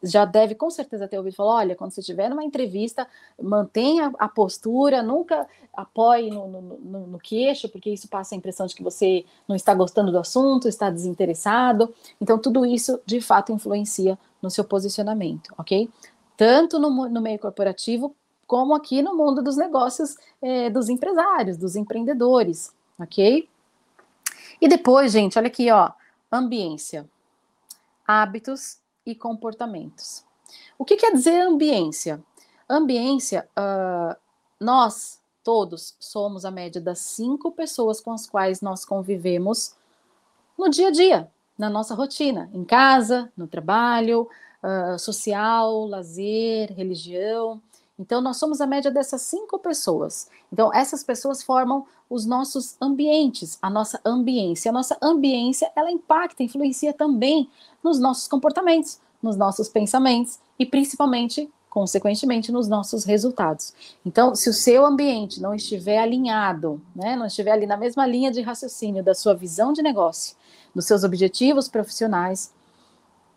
[0.04, 3.08] já deve com certeza ter ouvido falar: olha, quando você estiver numa entrevista,
[3.42, 8.66] mantenha a postura, nunca apoie no, no, no, no, queixo, porque isso passa a impressão
[8.66, 11.94] de que você não está gostando do assunto, está desinteressado.
[12.20, 15.90] Então, tudo isso de fato influencia no seu posicionamento, ok?
[16.38, 18.16] Tanto no, meio corporativo
[18.48, 23.50] como aqui no mundo dos negócios é, dos empresários, dos empreendedores, ok?
[24.62, 25.92] E depois, gente, olha aqui, ó,
[26.32, 27.10] ambiência,
[28.08, 30.24] hábitos e comportamentos.
[30.78, 32.24] O que quer dizer ambiência?
[32.70, 34.16] Ambiência, uh,
[34.60, 39.76] nós todos somos a média das cinco pessoas com as quais nós convivemos
[40.58, 44.28] no dia a dia, na nossa rotina, em casa, no trabalho,
[44.64, 47.62] uh, social, lazer, religião.
[47.98, 50.30] Então, nós somos a média dessas cinco pessoas.
[50.52, 54.70] Então, essas pessoas formam os nossos ambientes, a nossa ambiência.
[54.70, 57.50] A nossa ambiência, ela impacta, influencia também
[57.82, 63.74] nos nossos comportamentos, nos nossos pensamentos e, principalmente, consequentemente, nos nossos resultados.
[64.06, 68.32] Então, se o seu ambiente não estiver alinhado, né, não estiver ali na mesma linha
[68.32, 70.36] de raciocínio da sua visão de negócio,
[70.74, 72.54] dos seus objetivos profissionais,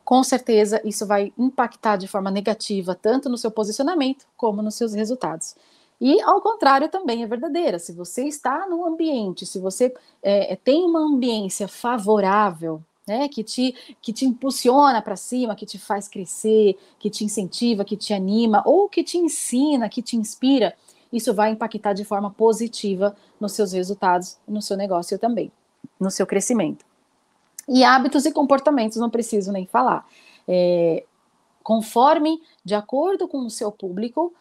[0.08, 4.94] com certeza isso vai impactar de forma negativa tanto no seu posicionamento como nos seus
[4.94, 5.54] resultados.
[6.00, 7.78] E ao contrário também é verdadeira.
[7.78, 9.92] Se você está no ambiente, se você
[10.22, 15.66] é, é tem uma ambiência favorável, né, que te que te impulsiona para cima, que
[15.66, 20.16] te faz crescer, que te incentiva, que te anima ou que te ensina, que te
[20.16, 20.74] inspira,
[21.12, 25.52] isso vai impactar de forma positiva nos seus resultados, no seu negócio também,
[26.00, 26.87] no seu crescimento.
[27.68, 30.06] E hábitos e comportamentos, não preciso nem falar.
[30.46, 31.04] É,
[31.62, 34.32] conforme, de acordo com o seu público,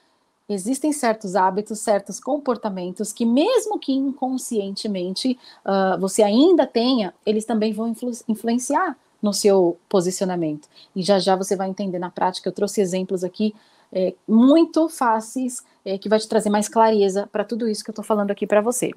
[0.48, 7.74] existem certos hábitos, certos comportamentos que, mesmo que inconscientemente uh, você ainda tenha, eles também
[7.74, 10.70] vão influ influenciar no seu posicionamento.
[10.96, 12.48] E já já você vai entender na prática.
[12.48, 13.54] Eu trouxe exemplos aqui
[13.92, 17.94] é, muito fáceis é, que vai te trazer mais clareza para tudo isso que eu
[17.94, 18.92] estou falando aqui para você.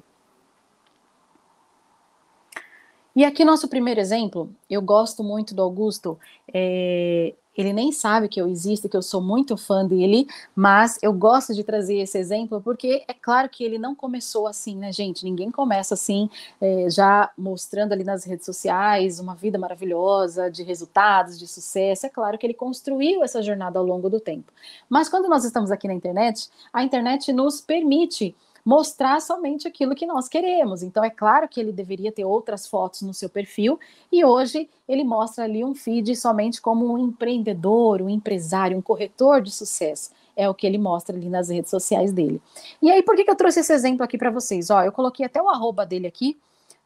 [3.15, 6.17] E aqui, nosso primeiro exemplo, eu gosto muito do Augusto.
[6.53, 11.11] É, ele nem sabe que eu existo, que eu sou muito fã dele, mas eu
[11.11, 15.25] gosto de trazer esse exemplo porque é claro que ele não começou assim, né, gente?
[15.25, 16.29] Ninguém começa assim,
[16.61, 22.05] é, já mostrando ali nas redes sociais uma vida maravilhosa, de resultados, de sucesso.
[22.05, 24.51] É claro que ele construiu essa jornada ao longo do tempo.
[24.89, 30.05] Mas quando nós estamos aqui na internet, a internet nos permite mostrar somente aquilo que
[30.05, 30.83] nós queremos.
[30.83, 33.79] Então, é claro que ele deveria ter outras fotos no seu perfil,
[34.11, 39.41] e hoje ele mostra ali um feed somente como um empreendedor, um empresário, um corretor
[39.41, 40.11] de sucesso.
[40.35, 42.41] É o que ele mostra ali nas redes sociais dele.
[42.81, 44.69] E aí, por que, que eu trouxe esse exemplo aqui para vocês?
[44.69, 46.37] Ó, eu coloquei até o arroba dele aqui,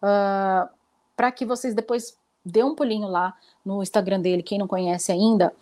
[0.02, 0.70] uh, ah,
[1.16, 5.54] para que vocês depois dê um pulinho lá no Instagram dele, quem não conhece ainda,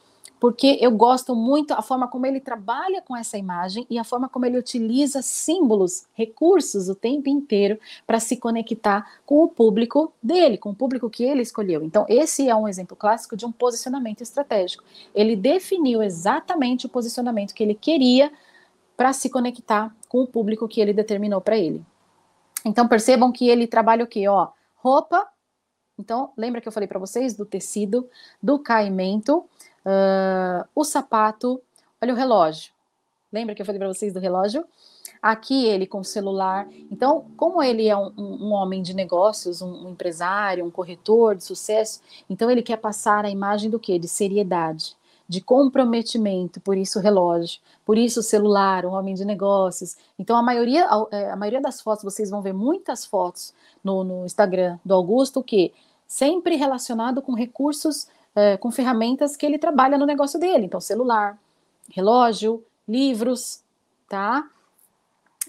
[0.43, 4.27] porque eu gosto muito a forma como ele trabalha com essa imagem e a forma
[4.27, 10.57] como ele utiliza símbolos, recursos o tempo inteiro para se conectar com o público dele,
[10.57, 11.81] com o público que ele escolheu.
[11.81, 14.83] Então, esse é um exemplo clássico de um posicionamento estratégico.
[15.15, 18.29] Ele definiu exatamente o posicionamento que ele queria
[18.97, 21.81] para se conectar com o público que ele determinou para ele.
[22.65, 24.27] Então, percebam que ele trabalha o quê?
[24.27, 25.25] Ó, roupa.
[25.97, 28.09] Então, lembra que eu falei para vocês do tecido,
[28.41, 29.45] do caimento,
[29.85, 31.61] Uh, o sapato,
[32.01, 32.71] olha o relógio.
[33.31, 34.65] Lembra que eu falei para vocês do relógio?
[35.21, 36.67] Aqui ele com o celular.
[36.91, 41.43] Então, como ele é um, um, homem de negócios, um, um, empresário, um corretor de
[41.43, 43.97] sucesso, então ele quer passar a imagem do quê?
[43.97, 44.95] De seriedade,
[45.27, 49.97] de comprometimento, por isso o relógio, por isso o celular, um homem de negócios.
[50.19, 54.03] Então, a maioria, a, é, a maioria das fotos, vocês vão ver muitas fotos no,
[54.03, 55.73] no Instagram do Augusto, o quê?
[56.05, 60.65] Sempre relacionado com recursos é, com ferramentas que ele trabalha no negócio dele.
[60.65, 61.37] Então, celular,
[61.89, 63.63] relógio, livros,
[64.07, 64.47] tá?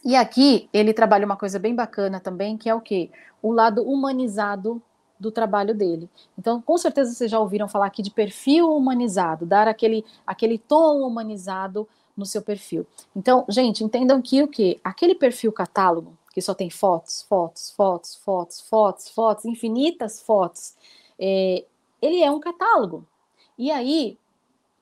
[0.05, 3.11] E aqui ele trabalha uma coisa bem bacana também, que é o quê?
[3.43, 4.83] O lado humanizado
[5.19, 6.11] do trabalho dele.
[6.39, 11.07] Então, com certeza vocês já ouviram falar aqui de perfil humanizado, dar aquele, aquele tom
[11.07, 12.87] humanizado no seu perfil.
[13.17, 18.17] Então, gente, entendam que o que aquele perfil catálogo que só tem fotos, fotos, fotos,
[18.17, 20.75] fotos, fotos, fotos, infinitas fotos.
[21.17, 21.65] É,
[22.05, 23.07] ele é um catálogo.
[23.57, 24.19] E aí,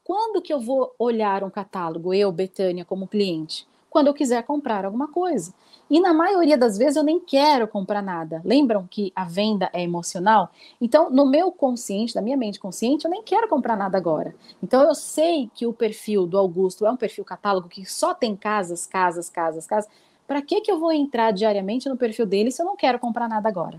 [0.03, 3.67] quando que eu vou olhar um catálogo, eu, Betânia, como cliente?
[3.89, 5.55] Quando eu quiser comprar alguma coisa.
[5.89, 8.41] E na maioria das vezes eu nem quero comprar nada.
[8.45, 10.51] Lembram que a venda é emocional?
[10.81, 14.35] Então, no meu consciente, na minha mente consciente, eu nem quero comprar nada agora.
[14.63, 18.35] Então, eu sei que o perfil do Augusto é um perfil catálogo que só tem
[18.35, 19.91] casas, casas, casas, casas.
[20.27, 23.29] Para que, que eu vou entrar diariamente no perfil dele se eu não quero comprar
[23.29, 23.79] nada agora?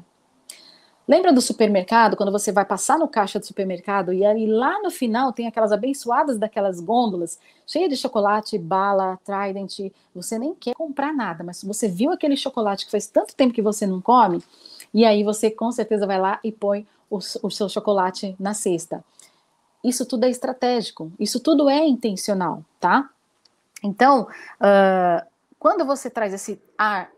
[1.05, 4.89] Lembra do supermercado, quando você vai passar no caixa do supermercado e aí lá no
[4.89, 7.37] final tem aquelas abençoadas daquelas gôndolas
[7.67, 12.85] cheias de chocolate, bala, Trident, você nem quer comprar nada, mas você viu aquele chocolate
[12.85, 14.41] que faz tanto tempo que você não come,
[14.93, 19.03] e aí você com certeza vai lá e põe o, o seu chocolate na cesta.
[19.83, 23.09] Isso tudo é estratégico, isso tudo é intencional, tá?
[23.83, 25.27] Então, uh,
[25.59, 27.11] quando você traz esse ar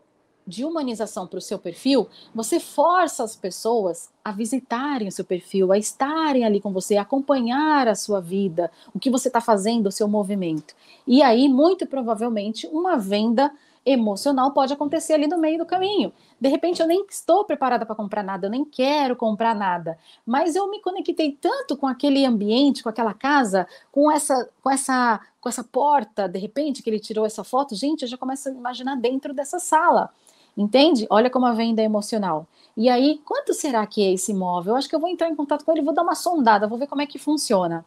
[0.46, 5.72] de humanização para o seu perfil, você força as pessoas a visitarem o seu perfil,
[5.72, 9.88] a estarem ali com você, a acompanhar a sua vida, o que você está fazendo,
[9.88, 10.74] o seu movimento.
[11.06, 13.52] E aí, muito provavelmente, uma venda
[13.86, 16.12] emocional pode acontecer ali no meio do caminho.
[16.40, 20.56] De repente, eu nem estou preparada para comprar nada, eu nem quero comprar nada, mas
[20.56, 25.48] eu me conectei tanto com aquele ambiente, com aquela casa, com essa, com essa, com
[25.48, 28.96] essa porta, de repente que ele tirou essa foto, gente, eu já começo a imaginar
[28.96, 30.10] dentro dessa sala.
[30.56, 31.06] Entende?
[31.10, 32.46] Olha como a venda é emocional.
[32.76, 34.72] E aí, quanto será que é esse imóvel?
[34.72, 36.78] Eu acho que eu vou entrar em contato com ele, vou dar uma sondada, vou
[36.78, 37.84] ver como é que funciona,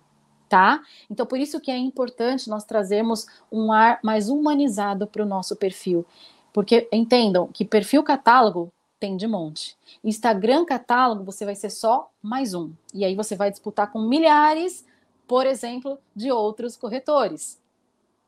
[0.48, 0.82] tá?
[1.10, 5.56] Então, por isso que é importante nós trazermos um ar mais humanizado para o nosso
[5.56, 6.06] perfil.
[6.52, 9.78] Porque entendam que perfil catálogo tem de monte.
[10.04, 12.72] Instagram catálogo, você vai ser só mais um.
[12.94, 14.86] E aí você vai disputar com milhares,
[15.28, 17.60] por exemplo, de outros corretores.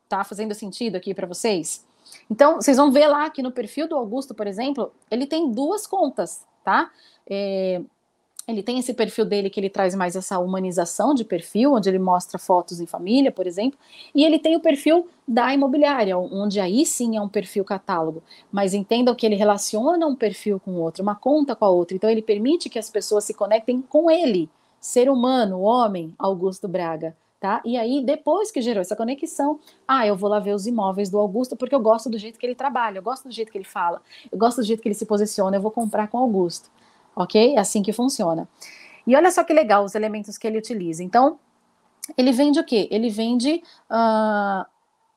[0.07, 1.85] Tá fazendo sentido aqui para vocês?
[2.29, 5.85] Então, vocês vão ver lá que no perfil do Augusto, por exemplo, ele tem duas
[5.87, 6.91] contas, tá?
[7.29, 7.81] É,
[8.47, 11.99] ele tem esse perfil dele que ele traz mais essa humanização de perfil, onde ele
[11.99, 13.79] mostra fotos em família, por exemplo,
[14.13, 18.23] e ele tem o perfil da imobiliária, onde aí sim é um perfil catálogo.
[18.51, 21.95] Mas entendam que ele relaciona um perfil com o outro, uma conta com a outra.
[21.95, 27.15] Então ele permite que as pessoas se conectem com ele, ser humano, homem, Augusto Braga
[27.41, 27.59] tá?
[27.65, 31.17] E aí, depois que gerou essa conexão, ah, eu vou lá ver os imóveis do
[31.17, 33.65] Augusto porque eu gosto do jeito que ele trabalha, eu gosto do jeito que ele
[33.65, 33.99] fala,
[34.31, 36.69] eu gosto do jeito que ele se posiciona, eu vou comprar com Augusto,
[37.15, 37.55] ok?
[37.55, 38.47] É assim que funciona.
[39.07, 41.03] E olha só que legal os elementos que ele utiliza.
[41.03, 41.39] Então,
[42.15, 42.87] ele vende o quê?
[42.91, 44.63] Ele vende uh,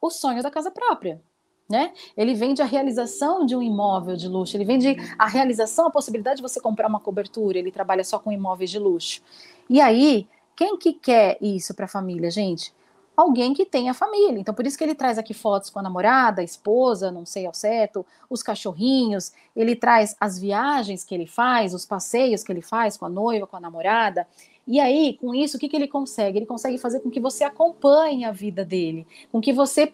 [0.01, 1.21] o sonho da casa própria.
[1.69, 1.93] Né?
[2.17, 6.37] Ele vende a realização de um imóvel de luxo, ele vende a realização, a possibilidade
[6.37, 9.23] de você comprar uma cobertura, ele trabalha só com imóveis de luxo.
[9.69, 12.73] E aí, quem que quer isso para a família, gente?
[13.17, 14.40] Alguém que tenha família.
[14.40, 17.47] Então, por isso que ele traz aqui fotos com a namorada, a esposa, não sei
[17.47, 22.62] ao certo, os cachorrinhos, ele traz as viagens que ele faz, os passeios que ele
[22.62, 24.27] faz com a noiva, com a namorada.
[24.67, 26.38] E aí, com isso, o que, que ele consegue?
[26.38, 29.93] Ele consegue fazer com que você acompanhe a vida dele, com que você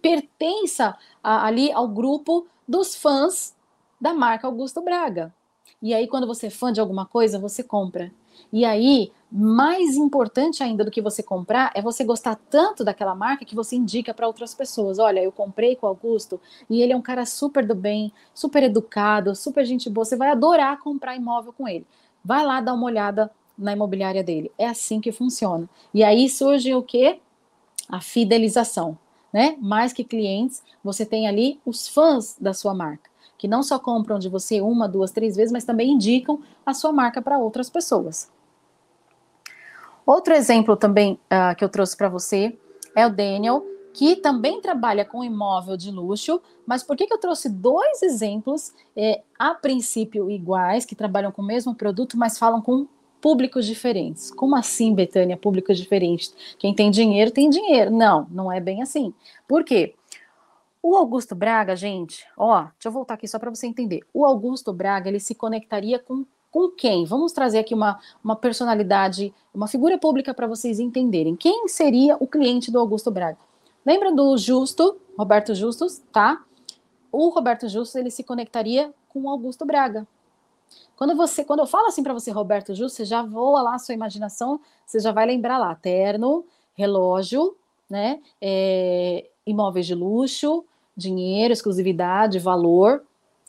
[0.00, 3.54] pertença a, ali ao grupo dos fãs
[4.00, 5.34] da marca Augusto Braga.
[5.82, 8.12] E aí, quando você é fã de alguma coisa, você compra.
[8.52, 13.44] E aí, mais importante ainda do que você comprar é você gostar tanto daquela marca
[13.44, 14.98] que você indica para outras pessoas.
[14.98, 18.62] Olha, eu comprei com o Augusto e ele é um cara super do bem, super
[18.62, 20.04] educado, super gente boa.
[20.04, 21.86] Você vai adorar comprar imóvel com ele.
[22.24, 24.50] Vai lá dar uma olhada na imobiliária dele.
[24.58, 25.68] É assim que funciona.
[25.94, 27.20] E aí surge o que?
[27.88, 28.98] A fidelização,
[29.32, 29.56] né?
[29.60, 34.18] Mais que clientes, você tem ali os fãs da sua marca, que não só compram
[34.18, 38.30] de você uma, duas, três vezes, mas também indicam a sua marca para outras pessoas.
[40.10, 42.58] Outro exemplo também uh, que eu trouxe para você
[42.96, 47.18] é o Daniel, que também trabalha com imóvel de luxo, mas por que, que eu
[47.18, 52.60] trouxe dois exemplos, é, a princípio iguais, que trabalham com o mesmo produto, mas falam
[52.60, 52.88] com
[53.20, 54.32] públicos diferentes?
[54.32, 56.34] Como assim, Betânia, públicos diferentes?
[56.58, 57.92] Quem tem dinheiro tem dinheiro.
[57.92, 59.14] Não, não é bem assim.
[59.46, 59.94] Por quê?
[60.82, 64.00] O Augusto Braga, gente, ó, deixa eu voltar aqui só para você entender.
[64.12, 67.04] O Augusto Braga, ele se conectaria com com quem?
[67.04, 71.36] Vamos trazer aqui uma, uma personalidade, uma figura pública para vocês entenderem.
[71.36, 73.38] Quem seria o cliente do Augusto Braga?
[73.84, 76.44] Lembra do Justo, Roberto Justus, tá?
[77.12, 80.06] O Roberto Justus, ele se conectaria com o Augusto Braga.
[80.96, 83.78] Quando você, quando eu falo assim para você, Roberto Justus, você já voa lá a
[83.78, 86.44] sua imaginação, você já vai lembrar lá, terno,
[86.74, 87.56] relógio,
[87.88, 88.20] né?
[88.40, 90.64] É, imóveis de luxo,
[90.96, 93.02] dinheiro, exclusividade, valor,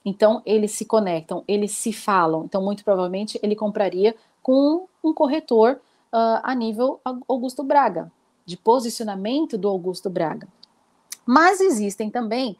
[0.03, 2.45] então, eles se conectam, eles se falam.
[2.45, 5.79] Então, muito provavelmente, ele compraria com um corretor
[6.11, 8.11] uh, a nível Augusto Braga,
[8.45, 10.47] de posicionamento do Augusto Braga.
[11.25, 12.57] Mas existem também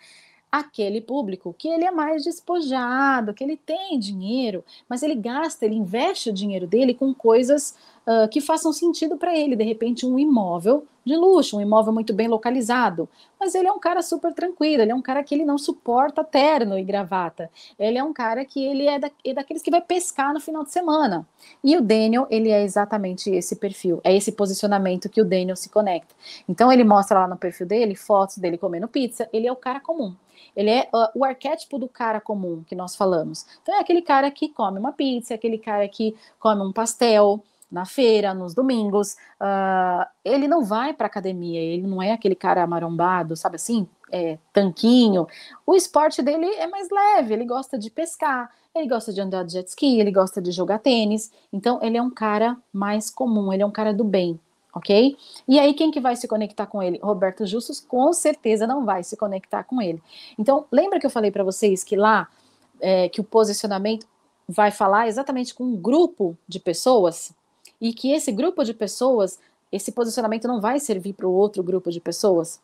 [0.52, 5.76] aquele público que ele é mais despojado, que ele tem dinheiro, mas ele gasta, ele
[5.76, 7.76] investe o dinheiro dele com coisas
[8.08, 9.56] uh, que façam sentido para ele.
[9.56, 13.10] De repente, um imóvel de luxo, um imóvel muito bem localizado.
[13.39, 16.24] Mas ele é um cara super tranquilo, ele é um cara que ele não suporta
[16.24, 17.49] terno e gravata.
[17.78, 20.64] Ele é um cara que ele é, da, é daqueles que vai pescar no final
[20.64, 21.28] de semana.
[21.64, 25.70] E o Daniel, ele é exatamente esse perfil, é esse posicionamento que o Daniel se
[25.70, 26.14] conecta.
[26.47, 29.80] Então ele mostra lá no perfil dele fotos dele comendo pizza, ele é o cara
[29.80, 30.14] comum.
[30.56, 33.45] Ele é uh, o arquétipo do cara comum que nós falamos.
[33.62, 37.41] Então é aquele cara que come uma pizza, é aquele cara que come um pastel,
[37.72, 39.13] na feira, nos domingos.
[39.39, 44.38] Uh, ele não vai para academia, ele não é aquele cara marombado, sabe assim, é,
[44.51, 45.26] tanquinho.
[45.65, 49.53] O esporte dele é mais leve, ele gosta de pescar, ele gosta de andar de
[49.53, 51.32] jet ski, ele gosta de jogar tênis.
[51.51, 54.39] Então, ele é um cara mais comum, ele é um cara do bem,
[54.74, 55.17] ok?
[55.47, 56.99] E aí, quem que vai se conectar com ele?
[57.01, 60.01] Roberto Justus com certeza não vai se conectar com ele.
[60.38, 62.28] Então, lembra que eu falei para vocês que lá,
[62.80, 64.05] é, que o posicionamento
[64.47, 67.34] vai falar exatamente com um grupo de pessoas?
[67.82, 69.40] E que esse grupo de pessoas,
[69.72, 72.62] esse posicionamento não vai servir para o outro grupo de pessoas.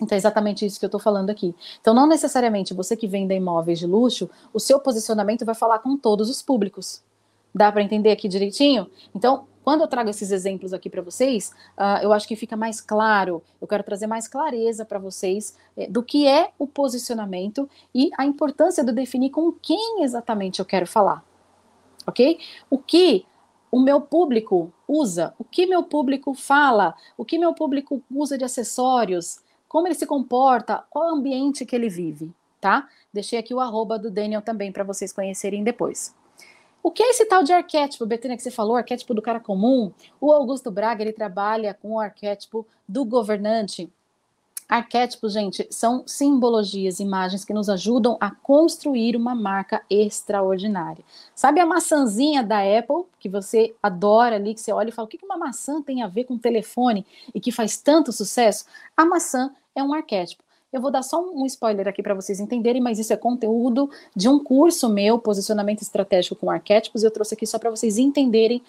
[0.00, 1.54] Então é exatamente isso que eu estou falando aqui.
[1.80, 5.96] Então, não necessariamente você que vende imóveis de luxo, o seu posicionamento vai falar com
[5.96, 7.02] todos os públicos.
[7.54, 8.88] Dá para entender aqui direitinho?
[9.14, 12.80] Então, quando eu trago esses exemplos aqui para vocês, uh, eu acho que fica mais
[12.80, 18.10] claro, eu quero trazer mais clareza para vocês eh, do que é o posicionamento e
[18.18, 21.24] a importância de definir com quem exatamente eu quero falar.
[22.06, 22.38] Ok?
[22.68, 23.24] O que
[23.74, 28.44] o meu público usa, o que meu público fala, o que meu público usa de
[28.44, 32.88] acessórios, como ele se comporta, qual o ambiente que ele vive, tá?
[33.12, 36.14] Deixei aqui o arroba do Daniel também para vocês conhecerem depois.
[36.84, 39.92] O que é esse tal de arquétipo, Betânia, que você falou, arquétipo do cara comum?
[40.20, 43.92] O Augusto Braga, ele trabalha com o arquétipo do governante,
[44.68, 51.04] Arquétipos, gente, são simbologias, imagens que nos ajudam a construir uma marca extraordinária.
[51.34, 55.08] Sabe a maçãzinha da Apple, que você adora ali, que você olha e fala: o
[55.08, 58.64] que uma maçã tem a ver com telefone e que faz tanto sucesso?
[58.96, 60.42] A maçã é um arquétipo.
[60.72, 64.28] Eu vou dar só um spoiler aqui para vocês entenderem, mas isso é conteúdo de
[64.28, 68.60] um curso meu, Posicionamento Estratégico com Arquétipos, e eu trouxe aqui só para vocês entenderem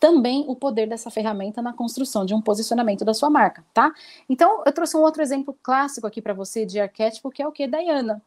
[0.00, 3.92] também o poder dessa ferramenta na construção de um posicionamento da sua marca, tá?
[4.28, 7.52] Então, eu trouxe um outro exemplo clássico aqui para você de arquétipo, que é o
[7.52, 7.68] que?
[7.68, 8.22] Diana.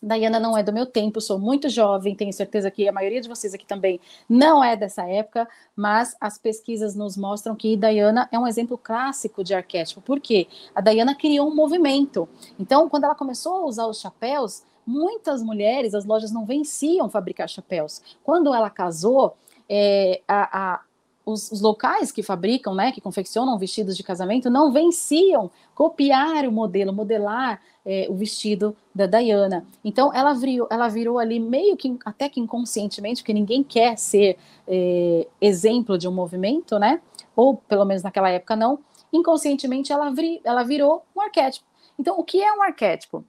[0.00, 3.28] Diana não é do meu tempo, sou muito jovem, tenho certeza que a maioria de
[3.28, 3.98] vocês aqui também
[4.28, 9.42] não é dessa época, mas as pesquisas nos mostram que Diana é um exemplo clássico
[9.42, 10.00] de arquétipo.
[10.00, 10.46] Por quê?
[10.74, 12.28] A Diana criou um movimento.
[12.60, 17.48] Então, quando ela começou a usar os chapéus, muitas mulheres, as lojas não venciam fabricar
[17.48, 18.00] chapéus.
[18.22, 19.36] Quando ela casou,
[19.68, 20.80] é, a, a
[21.28, 26.52] os, os, locais que fabricam, né, que confeccionam vestidos de casamento, não venciam copiar o
[26.52, 29.66] modelo, modelar é, o vestido da Diana.
[29.84, 34.38] Então, ela virou, ela virou ali meio que, até que inconscientemente, porque ninguém quer ser
[34.66, 37.00] é, exemplo de um movimento, né,
[37.36, 38.78] ou pelo menos naquela época não,
[39.12, 41.66] inconscientemente ela, vir, ela virou um arquétipo.
[41.98, 43.24] Então, o que é um arquétipo?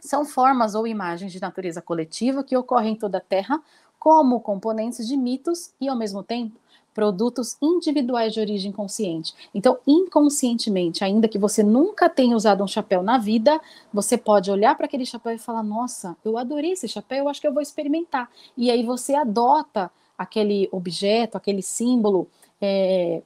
[0.00, 3.60] São formas ou imagens de natureza coletiva que ocorrem em toda a Terra
[3.98, 6.60] como componentes de mitos e, ao mesmo tempo,
[6.94, 9.34] produtos individuais de origem consciente.
[9.52, 13.60] Então, inconscientemente, ainda que você nunca tenha usado um chapéu na vida,
[13.92, 17.40] você pode olhar para aquele chapéu e falar: Nossa, eu adorei esse chapéu, eu acho
[17.40, 18.30] que eu vou experimentar.
[18.56, 22.28] E aí você adota aquele objeto, aquele símbolo.
[22.62, 23.20] É,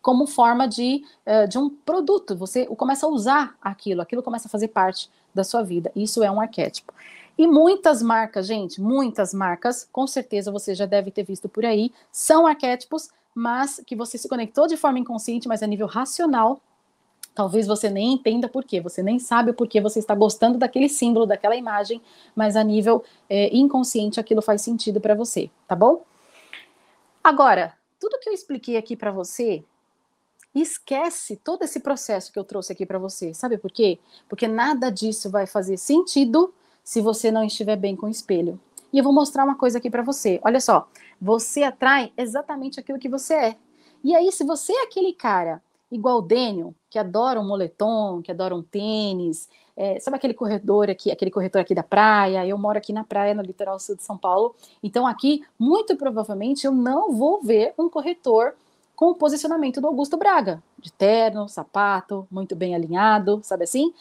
[0.00, 4.50] como forma de, uh, de um produto, você começa a usar aquilo, aquilo começa a
[4.50, 5.90] fazer parte da sua vida.
[5.96, 6.92] Isso é um arquétipo.
[7.36, 11.92] E muitas marcas, gente, muitas marcas, com certeza você já deve ter visto por aí,
[12.12, 16.60] são arquétipos, mas que você se conectou de forma inconsciente, mas a nível racional,
[17.34, 20.88] talvez você nem entenda por quê, você nem sabe o porquê você está gostando daquele
[20.88, 22.00] símbolo, daquela imagem,
[22.36, 26.04] mas a nível é, inconsciente aquilo faz sentido para você, tá bom?
[27.22, 29.64] Agora, tudo que eu expliquei aqui para você,
[30.54, 33.34] esquece todo esse processo que eu trouxe aqui para você.
[33.34, 33.98] Sabe por quê?
[34.28, 36.54] Porque nada disso vai fazer sentido
[36.84, 38.60] se você não estiver bem com o espelho.
[38.92, 40.38] E eu vou mostrar uma coisa aqui para você.
[40.44, 40.86] Olha só,
[41.20, 43.56] você atrai exatamente aquilo que você é.
[44.04, 45.60] E aí, se você é aquele cara
[45.90, 50.90] igual o Daniel, que adora um moletom, que adora um tênis, é, sabe aquele corredor
[50.90, 52.46] aqui, aquele corretor aqui da praia?
[52.46, 54.54] Eu moro aqui na praia, no litoral sul de São Paulo.
[54.82, 58.54] Então, aqui, muito provavelmente, eu não vou ver um corretor
[58.94, 63.92] com o posicionamento do Augusto Braga, de terno, sapato, muito bem alinhado, sabe assim?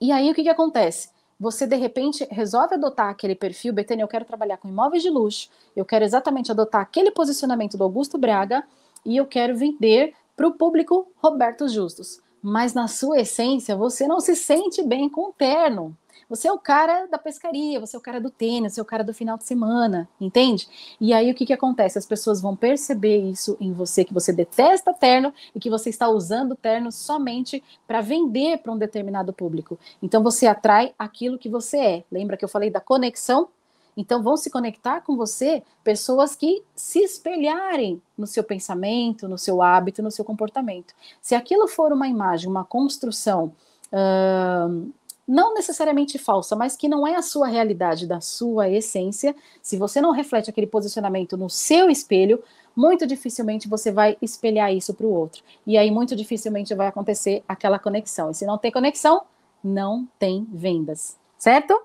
[0.00, 1.11] E aí, o que, que acontece?
[1.42, 5.50] Você de repente resolve adotar aquele perfil, Betânia, eu quero trabalhar com imóveis de luxo,
[5.74, 8.62] eu quero exatamente adotar aquele posicionamento do Augusto Braga
[9.04, 12.20] e eu quero vender para o público Roberto Justus.
[12.40, 15.96] Mas na sua essência, você não se sente bem com o terno.
[16.32, 18.86] Você é o cara da pescaria, você é o cara do tênis, você é o
[18.86, 20.66] cara do final de semana, entende?
[20.98, 21.98] E aí o que, que acontece?
[21.98, 26.08] As pessoas vão perceber isso em você, que você detesta terno e que você está
[26.08, 29.78] usando terno somente para vender para um determinado público.
[30.02, 32.04] Então você atrai aquilo que você é.
[32.10, 33.48] Lembra que eu falei da conexão?
[33.94, 39.60] Então vão se conectar com você pessoas que se espelharem no seu pensamento, no seu
[39.60, 40.94] hábito, no seu comportamento.
[41.20, 43.52] Se aquilo for uma imagem, uma construção
[43.92, 44.90] uh,
[45.26, 50.00] não necessariamente falsa, mas que não é a sua realidade, da sua essência, se você
[50.00, 52.42] não reflete aquele posicionamento no seu espelho,
[52.74, 55.42] muito dificilmente você vai espelhar isso para o outro.
[55.66, 58.30] E aí, muito dificilmente vai acontecer aquela conexão.
[58.30, 59.22] E se não tem conexão,
[59.62, 61.80] não tem vendas, certo?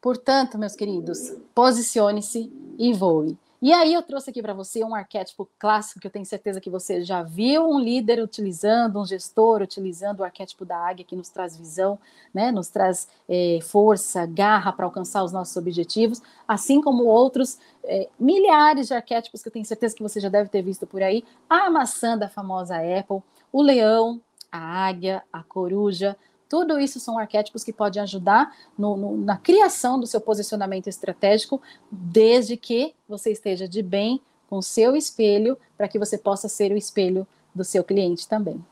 [0.00, 3.38] Portanto, meus queridos, posicione-se e voe.
[3.62, 6.70] E aí eu trouxe aqui para você um arquétipo clássico que eu tenho certeza que
[6.70, 11.28] você já viu um líder utilizando, um gestor utilizando o arquétipo da águia que nos
[11.28, 11.98] traz visão,
[12.32, 18.08] né, nos traz é, força, garra para alcançar os nossos objetivos, assim como outros é,
[18.18, 21.22] milhares de arquétipos que eu tenho certeza que você já deve ter visto por aí,
[21.48, 26.16] a maçã da famosa Apple, o leão, a águia, a coruja,
[26.50, 31.62] tudo isso são arquétipos que podem ajudar no, no, na criação do seu posicionamento estratégico,
[31.88, 36.72] desde que você esteja de bem com o seu espelho, para que você possa ser
[36.72, 37.24] o espelho
[37.54, 38.62] do seu cliente também.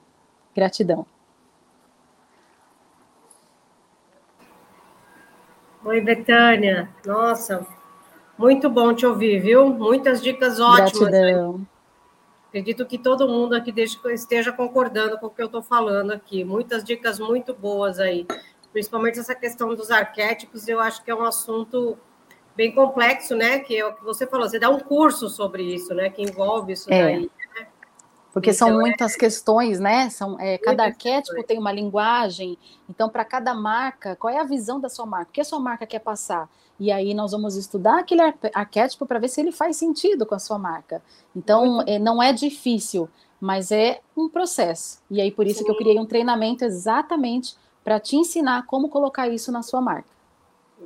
[0.52, 1.06] Gratidão.
[5.84, 6.88] Oi, Betânia.
[7.06, 7.64] Nossa,
[8.36, 9.68] muito bom te ouvir, viu?
[9.68, 11.10] Muitas dicas ótimas.
[11.10, 11.58] Gratidão.
[11.58, 11.66] Né?
[12.48, 13.72] Acredito que todo mundo aqui
[14.12, 16.44] esteja concordando com o que eu estou falando aqui.
[16.44, 18.26] Muitas dicas muito boas aí.
[18.72, 21.98] Principalmente essa questão dos arquétipos, eu acho que é um assunto
[22.56, 23.60] bem complexo, né?
[23.60, 26.08] Que é o que você falou, você dá um curso sobre isso, né?
[26.08, 27.02] Que envolve isso é.
[27.02, 27.30] daí.
[28.32, 29.18] Porque então, são muitas é...
[29.18, 30.10] questões, né?
[30.10, 32.58] São, é, cada arquétipo tem uma linguagem.
[32.88, 35.30] Então, para cada marca, qual é a visão da sua marca?
[35.30, 36.48] O que a sua marca quer passar?
[36.78, 38.22] E aí nós vamos estudar aquele
[38.54, 41.02] arquétipo para ver se ele faz sentido com a sua marca.
[41.34, 43.08] Então, é, não é difícil,
[43.40, 45.00] mas é um processo.
[45.10, 45.64] E aí por isso Sim.
[45.64, 50.18] que eu criei um treinamento exatamente para te ensinar como colocar isso na sua marca.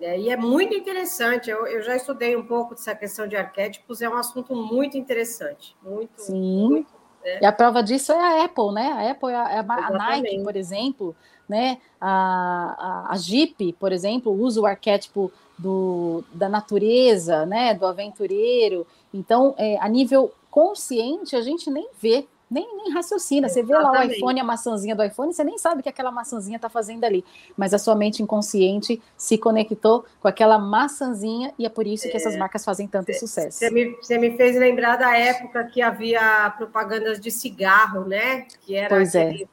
[0.01, 1.51] É, e é muito interessante.
[1.51, 4.01] Eu, eu, já estudei um pouco dessa questão de arquétipos.
[4.01, 5.77] É um assunto muito interessante.
[5.83, 6.23] Muito.
[6.23, 6.69] Sim.
[6.69, 6.93] Muito,
[7.25, 7.43] é.
[7.43, 8.93] E a prova disso é a Apple, né?
[8.93, 11.17] A Apple, a, a Nike, por exemplo,
[11.49, 11.79] né?
[12.01, 18.87] A, a, a Jeep, por exemplo, usa o arquétipo do, da natureza, né, do aventureiro.
[19.15, 23.49] Então, é, a nível consciente, a gente nem vê, nem, nem raciocina.
[23.49, 26.11] Você vê lá o iPhone, a maçãzinha do iPhone, você nem sabe o que aquela
[26.11, 27.25] maçãzinha está fazendo ali.
[27.57, 32.17] Mas a sua mente inconsciente se conectou com aquela maçãzinha e é por isso que
[32.17, 32.39] essas é.
[32.39, 33.59] marcas fazem tanto sucesso.
[33.59, 38.47] Você me, me, fez lembrar da época que havia propagandas de cigarro, né?
[38.61, 39.45] Que era pois aquele...
[39.45, 39.47] é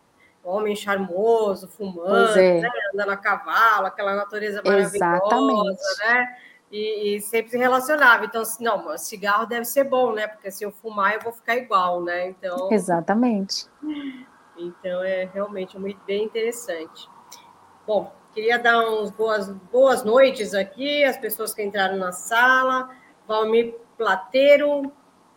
[0.44, 2.62] homem charmoso, fumando, é.
[2.62, 5.80] né, andando a cavalo, aquela natureza maravilhosa, Exatamente.
[6.00, 6.38] né?
[6.72, 8.26] E, e, sempre se relacionava.
[8.26, 10.28] Então, assim, não, cigarro deve ser bom, né?
[10.28, 12.30] Porque se eu fumar, eu vou ficar igual, né?
[12.30, 12.72] Então.
[12.72, 13.66] Exatamente.
[14.58, 17.10] Então, é realmente muito bem interessante.
[17.88, 22.90] Bom, queria dar uns boas, boas noites aqui, as pessoas que entraram na sala.
[23.28, 24.92] Valmir Plateiro,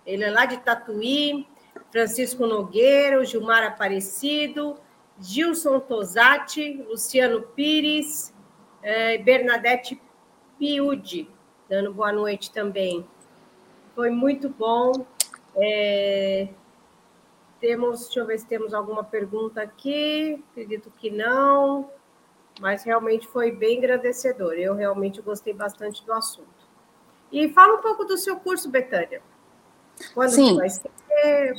[0.04, 1.46] ele é lá de Tatuí.
[1.90, 4.76] Francisco Nogueiro, Gilmar Aparecido,
[5.20, 8.34] Gilson Tosati, Luciano Pires,
[8.82, 10.00] eh, Bernadette
[10.62, 11.28] Piudi,
[11.68, 13.04] dando boa noite também.
[13.96, 14.92] Foi muito bom.
[15.56, 16.46] É,
[17.58, 20.40] temos, deixa eu ver se temos alguma pergunta aqui.
[20.52, 21.90] Acredito que não,
[22.60, 24.52] mas realmente foi bem agradecedor.
[24.52, 26.46] Eu realmente gostei bastante do assunto.
[27.32, 29.20] E fala um pouco do seu curso, Betânia.
[30.14, 30.58] Quando Sim.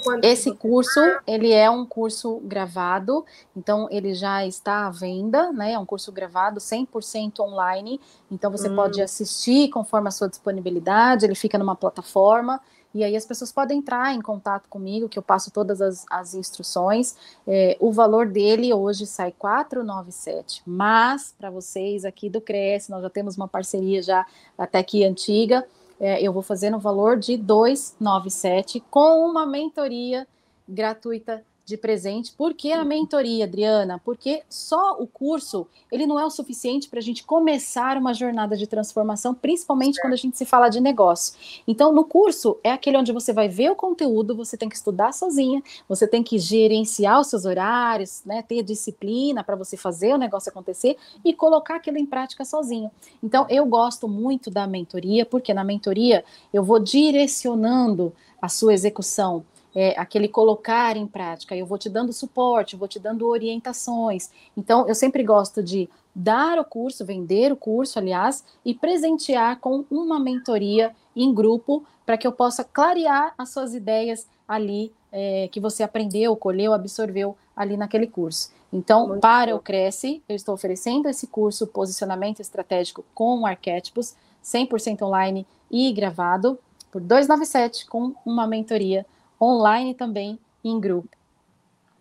[0.04, 3.26] Quando Esse curso, ele é um curso gravado,
[3.56, 5.74] então ele já está à venda, né?
[5.74, 8.76] É um curso gravado 100% online, então você hum.
[8.76, 12.60] pode assistir conforme a sua disponibilidade, ele fica numa plataforma,
[12.94, 16.36] e aí as pessoas podem entrar em contato comigo, que eu passo todas as, as
[16.36, 17.16] instruções.
[17.48, 23.10] É, o valor dele hoje sai 497, mas para vocês aqui do Cresce, nós já
[23.10, 24.26] temos uma parceria já
[24.58, 25.66] até aqui antiga,
[26.04, 30.28] é, eu vou fazer no valor de 297 com uma mentoria
[30.68, 32.34] gratuita de presente.
[32.34, 34.00] Por que a mentoria, Adriana?
[34.04, 38.58] Porque só o curso, ele não é o suficiente para a gente começar uma jornada
[38.58, 41.36] de transformação, principalmente quando a gente se fala de negócio.
[41.66, 45.14] Então, no curso, é aquele onde você vai ver o conteúdo, você tem que estudar
[45.14, 50.18] sozinha, você tem que gerenciar os seus horários, né, ter disciplina para você fazer o
[50.18, 52.92] negócio acontecer e colocar aquilo em prática sozinho.
[53.22, 59.46] Então, eu gosto muito da mentoria, porque na mentoria eu vou direcionando a sua execução
[59.76, 61.56] é, aquele colocar em prática.
[61.56, 64.30] Eu vou te dando suporte, eu vou te dando orientações.
[64.56, 69.84] Então, eu sempre gosto de dar o curso, vender o curso, aliás, e presentear com
[69.90, 75.60] uma mentoria em grupo para que eu possa clarear as suas ideias ali é, que
[75.60, 78.52] você aprendeu, colheu, absorveu ali naquele curso.
[78.72, 79.58] Então, Muito para bom.
[79.58, 86.58] o Cresce, eu estou oferecendo esse curso Posicionamento Estratégico com Arquétipos, 100% online e gravado,
[86.92, 89.06] por 297, com uma mentoria
[89.44, 91.10] online também em grupo.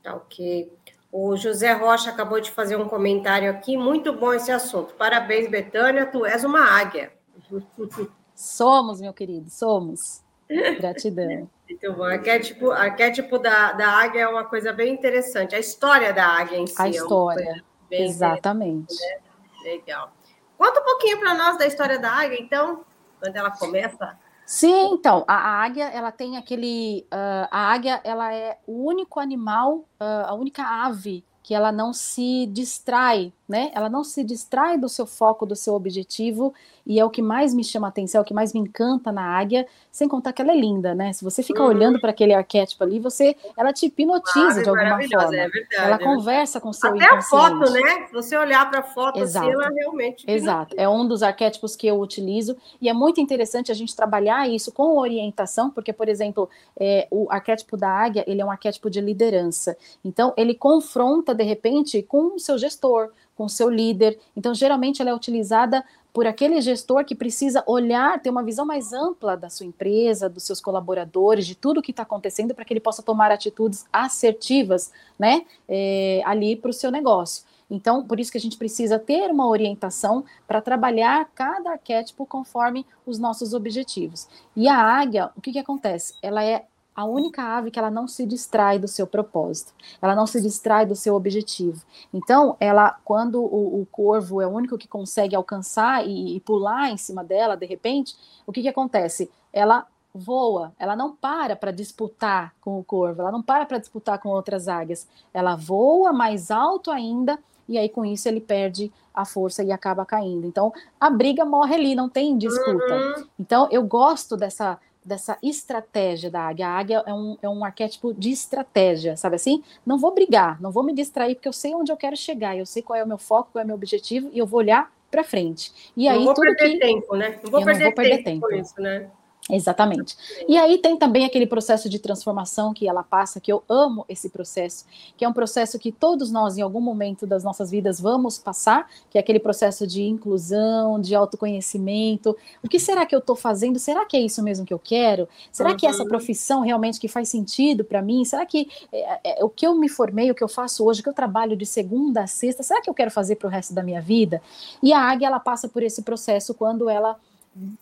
[0.02, 0.70] Tá ok.
[1.10, 4.94] O José Rocha acabou de fazer um comentário aqui, muito bom esse assunto.
[4.94, 7.12] Parabéns, Betânia, tu és uma águia.
[8.34, 10.22] Somos, meu querido, somos.
[10.80, 11.48] Gratidão.
[11.68, 12.04] Muito bom.
[12.04, 15.54] Arquétipo, arquétipo da, da águia é uma coisa bem interessante.
[15.54, 16.74] A história da águia em si.
[16.80, 18.94] A história, é exatamente.
[18.94, 19.18] Né?
[19.64, 20.12] Legal.
[20.58, 22.84] Conta um pouquinho para nós da história da águia, então,
[23.20, 24.18] quando ela começa
[24.52, 27.06] Sim, então, a águia, ela tem aquele.
[27.10, 31.94] Uh, a águia, ela é o único animal, uh, a única ave que ela não
[31.94, 33.70] se distrai, né?
[33.74, 36.54] Ela não se distrai do seu foco, do seu objetivo,
[36.86, 39.12] e é o que mais me chama a atenção, é o que mais me encanta
[39.12, 41.12] na águia, sem contar que ela é linda, né?
[41.12, 41.68] Se você fica uhum.
[41.68, 45.36] olhando para aquele arquétipo ali, você, ela te hipnotiza ah, de alguma forma.
[45.36, 48.06] É verdade, ela é conversa com o seu Até a foto, né?
[48.06, 49.46] Se você olhar para a foto, Exato.
[49.46, 50.24] assim, ela realmente.
[50.26, 50.74] Exato.
[50.78, 54.72] É um dos arquétipos que eu utilizo, e é muito interessante a gente trabalhar isso
[54.72, 56.48] com orientação, porque, por exemplo,
[56.80, 59.76] é, o arquétipo da águia, ele é um arquétipo de liderança.
[60.02, 63.10] Então, ele confronta, de repente, com o seu gestor,
[63.42, 64.20] com o seu líder.
[64.36, 68.92] Então, geralmente, ela é utilizada por aquele gestor que precisa olhar, ter uma visão mais
[68.92, 72.78] ampla da sua empresa, dos seus colaboradores, de tudo que está acontecendo, para que ele
[72.78, 77.44] possa tomar atitudes assertivas, né, é, ali para o seu negócio.
[77.68, 82.86] Então, por isso que a gente precisa ter uma orientação para trabalhar cada arquétipo conforme
[83.04, 84.28] os nossos objetivos.
[84.54, 86.14] E a águia, o que, que acontece?
[86.22, 90.26] Ela é a única ave que ela não se distrai do seu propósito, ela não
[90.26, 91.82] se distrai do seu objetivo.
[92.12, 96.90] Então, ela, quando o, o corvo é o único que consegue alcançar e, e, pular
[96.90, 98.14] em cima dela, de repente,
[98.46, 99.30] o que, que acontece?
[99.52, 104.18] Ela voa, ela não para para disputar com o corvo, ela não para para disputar
[104.18, 109.24] com outras águias, ela voa mais alto ainda e aí com isso ele perde a
[109.24, 110.46] força e acaba caindo.
[110.46, 112.94] Então, a briga morre ali, não tem disputa.
[112.94, 113.26] Uhum.
[113.38, 116.68] Então, eu gosto dessa dessa estratégia da águia.
[116.68, 119.62] A águia é um, é um arquétipo de estratégia, sabe assim?
[119.84, 122.66] Não vou brigar, não vou me distrair, porque eu sei onde eu quero chegar, eu
[122.66, 124.92] sei qual é o meu foco, qual é o meu objetivo, e eu vou olhar
[125.10, 125.92] para frente.
[125.96, 126.78] E não aí, vou tudo perder que...
[126.78, 127.40] tempo, né?
[127.42, 128.62] Não vou, perder, não vou perder tempo, tempo.
[128.62, 129.10] Isso, né?
[129.50, 130.16] Exatamente.
[130.48, 134.28] E aí tem também aquele processo de transformação que ela passa, que eu amo esse
[134.28, 134.84] processo,
[135.16, 138.88] que é um processo que todos nós, em algum momento das nossas vidas, vamos passar,
[139.10, 142.36] que é aquele processo de inclusão, de autoconhecimento.
[142.62, 143.80] O que será que eu estou fazendo?
[143.80, 145.28] Será que é isso mesmo que eu quero?
[145.50, 145.76] Será uhum.
[145.76, 146.08] que é essa uhum.
[146.08, 148.24] profissão realmente que faz sentido para mim?
[148.24, 151.00] Será que é, é, é, o que eu me formei, o que eu faço hoje,
[151.00, 153.50] o que eu trabalho de segunda a sexta, será que eu quero fazer para o
[153.50, 154.40] resto da minha vida?
[154.80, 157.16] E a águia, ela passa por esse processo quando ela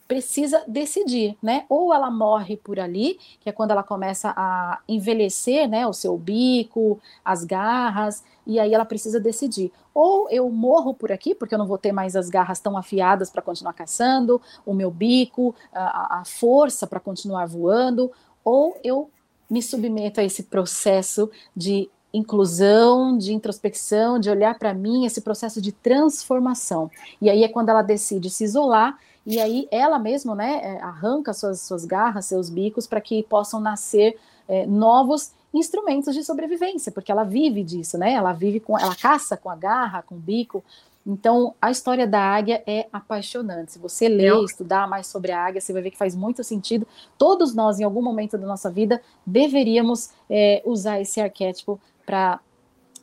[0.09, 1.64] precisa decidir, né?
[1.68, 5.87] Ou ela morre por ali, que é quando ela começa a envelhecer, né?
[5.87, 9.73] O seu bico, as garras, e aí ela precisa decidir.
[9.95, 13.31] Ou eu morro por aqui, porque eu não vou ter mais as garras tão afiadas
[13.31, 18.11] para continuar caçando, o meu bico, a, a força para continuar voando,
[18.45, 19.09] ou eu
[19.49, 25.61] me submeto a esse processo de inclusão, de introspecção, de olhar para mim, esse processo
[25.61, 26.91] de transformação.
[27.21, 28.99] E aí é quando ela decide se isolar
[29.31, 33.61] e aí ela mesma, né, é, arranca suas, suas garras, seus bicos, para que possam
[33.61, 34.18] nascer
[34.49, 38.12] é, novos instrumentos de sobrevivência, porque ela vive disso, né?
[38.12, 40.64] Ela vive com, ela caça com a garra, com o bico.
[41.07, 43.72] Então, a história da águia é apaixonante.
[43.72, 46.87] Se você ler, estudar mais sobre a águia, você vai ver que faz muito sentido.
[47.16, 52.41] Todos nós, em algum momento da nossa vida, deveríamos é, usar esse arquétipo para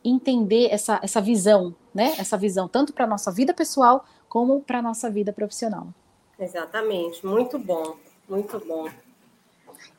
[0.04, 2.14] entender essa, essa visão, né?
[2.18, 5.88] Essa visão, tanto para a nossa vida pessoal como para a nossa vida profissional.
[6.38, 7.96] Exatamente, muito bom,
[8.28, 8.88] muito bom.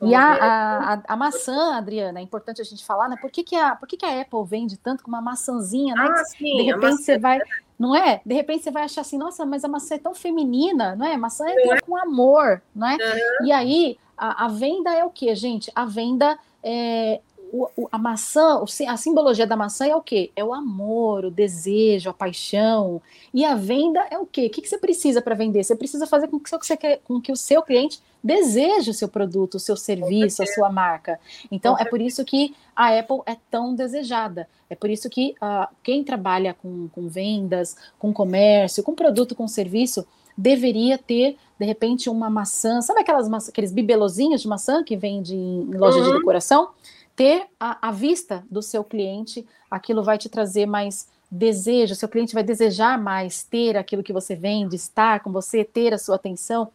[0.00, 3.16] e a, a, a, maçã, Adriana, é importante a gente falar, né?
[3.20, 6.08] Por que, que, a, por que, que a Apple vende tanto com uma maçãzinha, né?
[6.08, 7.40] Ah, sim, de repente você vai,
[7.78, 8.20] não é?
[8.24, 11.14] De repente você vai achar assim, nossa, mas a maçã é tão feminina, não é?
[11.14, 11.80] A maçã é, é.
[11.80, 12.94] com amor, não é?
[12.94, 13.46] Uhum.
[13.46, 15.70] E aí, a, a, venda é o que, gente?
[15.74, 17.20] A venda é,
[17.52, 20.30] o, o, a maçã, a simbologia da maçã é o quê?
[20.36, 23.02] É o amor, o desejo, a paixão.
[23.34, 24.46] E a venda é o quê?
[24.46, 25.64] O que, que você precisa para vender?
[25.64, 29.08] Você precisa fazer com que, você quer, com que o seu cliente deseje o seu
[29.08, 31.18] produto, o seu serviço, a sua marca.
[31.50, 34.48] Então, é por isso que a Apple é tão desejada.
[34.68, 39.48] É por isso que uh, quem trabalha com, com vendas, com comércio, com produto, com
[39.48, 44.96] serviço, deveria ter, de repente, uma maçã, sabe aquelas maçã, aqueles bibelozinhos de maçã que
[44.96, 46.04] vende em loja uhum.
[46.04, 46.70] de decoração?
[47.16, 52.34] Ter a, a vista do seu cliente, aquilo vai te trazer mais desejo, seu cliente
[52.34, 56.72] vai desejar mais ter aquilo que você vende, estar com você, ter a sua atenção.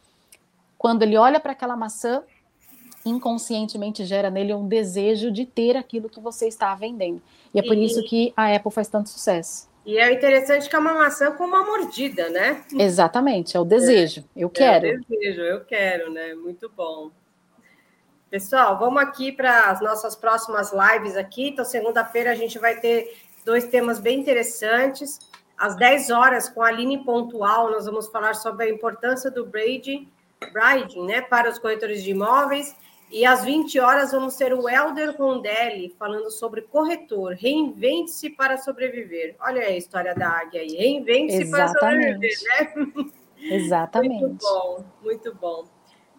[0.77, 2.23] Quando ele olha para aquela maçã,
[3.05, 7.21] inconscientemente gera nele um desejo de ter aquilo que você está vendendo.
[7.53, 7.85] E é por e...
[7.85, 9.67] isso que a Apple faz tanto sucesso.
[9.85, 12.63] E é interessante que é uma maçã com uma mordida, né?
[12.73, 14.21] Exatamente, é o desejo.
[14.35, 14.87] É, eu quero.
[14.87, 16.33] É o desejo, eu quero, né?
[16.33, 17.11] Muito bom.
[18.35, 21.47] Pessoal, vamos aqui para as nossas próximas lives aqui.
[21.47, 23.15] Então, segunda-feira a gente vai ter
[23.45, 25.19] dois temas bem interessantes.
[25.57, 30.11] Às 10 horas, com a Aline Pontual, nós vamos falar sobre a importância do braiding,
[30.51, 32.75] braiding né, para os corretores de imóveis.
[33.09, 37.35] E às 20 horas vamos ter o Helder Rondelli falando sobre corretor.
[37.35, 39.37] Reinvente-se para sobreviver.
[39.39, 40.75] Olha a história da águia aí.
[40.75, 43.05] Reinvente-se para sobreviver, né?
[43.37, 44.21] Exatamente.
[44.21, 45.74] Muito bom, muito bom.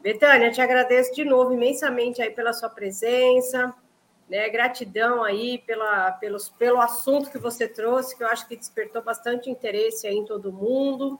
[0.06, 3.74] Betânia, te agradeço de novo imensamente aí pela sua presença,
[4.30, 4.48] né?
[4.48, 9.50] Gratidão aí pela, pelos, pelo assunto que você trouxe, que eu acho que despertou bastante
[9.50, 11.18] interesse aí em todo mundo.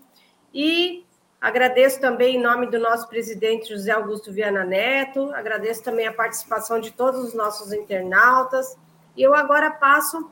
[0.55, 1.05] E
[1.41, 6.79] agradeço também em nome do nosso presidente José Augusto Viana Neto, agradeço também a participação
[6.79, 8.79] de todos os nossos internautas.
[9.17, 10.31] E eu agora passo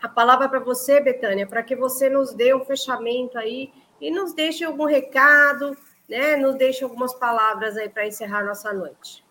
[0.00, 4.32] a palavra para você, Betânia, para que você nos dê um fechamento aí e nos
[4.32, 5.76] deixe algum recado,
[6.10, 6.36] né?
[6.36, 9.24] Nos deixe algumas palavras aí para encerrar nossa noite.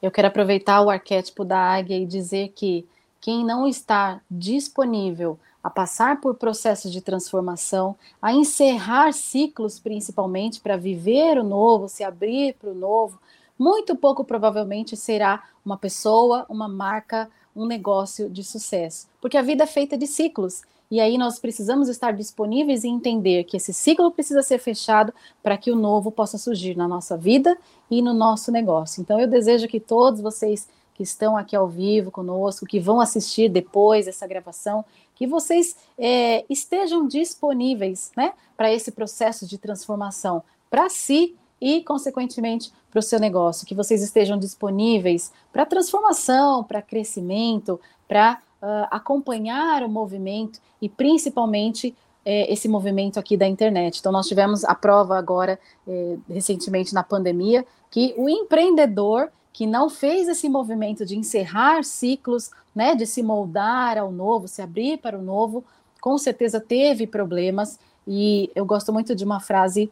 [0.00, 2.88] Eu quero aproveitar o arquétipo da águia e dizer que
[3.20, 10.76] quem não está disponível a passar por processos de transformação, a encerrar ciclos, principalmente para
[10.76, 13.20] viver o novo, se abrir para o novo,
[13.56, 19.08] muito pouco provavelmente será uma pessoa, uma marca, um negócio de sucesso.
[19.20, 20.62] Porque a vida é feita de ciclos.
[20.92, 25.10] E aí nós precisamos estar disponíveis e entender que esse ciclo precisa ser fechado
[25.42, 27.56] para que o novo possa surgir na nossa vida
[27.90, 29.00] e no nosso negócio.
[29.00, 33.48] Então eu desejo que todos vocês que estão aqui ao vivo conosco, que vão assistir
[33.48, 34.84] depois essa gravação,
[35.14, 42.70] que vocês é, estejam disponíveis né, para esse processo de transformação para si e, consequentemente,
[42.90, 49.82] para o seu negócio, que vocês estejam disponíveis para transformação, para crescimento, para uh, acompanhar
[49.82, 51.94] o movimento e principalmente
[52.24, 53.98] é, esse movimento aqui da internet.
[53.98, 59.90] Então, nós tivemos a prova agora, é, recentemente na pandemia, que o empreendedor que não
[59.90, 65.18] fez esse movimento de encerrar ciclos, né, de se moldar ao novo, se abrir para
[65.18, 65.62] o novo,
[66.00, 67.78] com certeza teve problemas.
[68.06, 69.90] E eu gosto muito de uma frase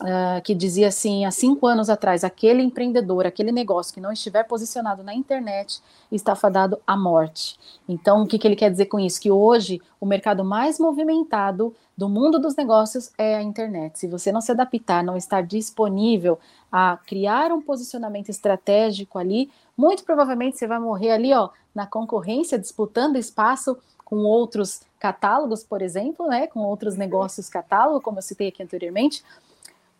[0.00, 4.44] uh, que dizia assim, há cinco anos atrás, aquele empreendedor, aquele negócio que não estiver
[4.44, 5.80] posicionado na internet
[6.10, 7.58] está fadado à morte.
[7.88, 9.20] Então, o que, que ele quer dizer com isso?
[9.20, 13.98] Que hoje o mercado mais movimentado do mundo dos negócios é a internet.
[13.98, 16.38] Se você não se adaptar, não estar disponível
[16.70, 22.58] a criar um posicionamento estratégico ali, muito provavelmente você vai morrer ali, ó, na concorrência,
[22.58, 28.48] disputando espaço com outros catálogos, por exemplo, né, com outros negócios catálogo, como eu citei
[28.48, 29.24] aqui anteriormente,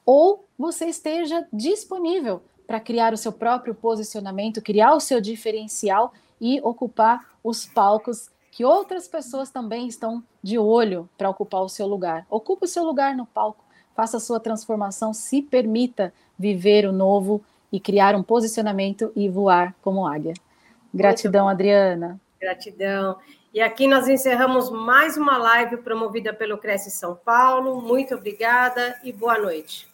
[0.04, 6.60] ou você esteja disponível para criar o seu próprio posicionamento, criar o seu diferencial e
[6.62, 12.26] ocupar os palcos que outras pessoas também estão de olho para ocupar o seu lugar.
[12.30, 13.64] Ocupe o seu lugar no palco,
[13.96, 17.42] faça a sua transformação, se permita viver o novo
[17.72, 20.34] e criar um posicionamento e voar como águia.
[20.92, 22.20] Gratidão, Adriana.
[22.40, 23.18] Gratidão.
[23.52, 27.80] E aqui nós encerramos mais uma live promovida pelo Cresce São Paulo.
[27.80, 29.93] Muito obrigada e boa noite.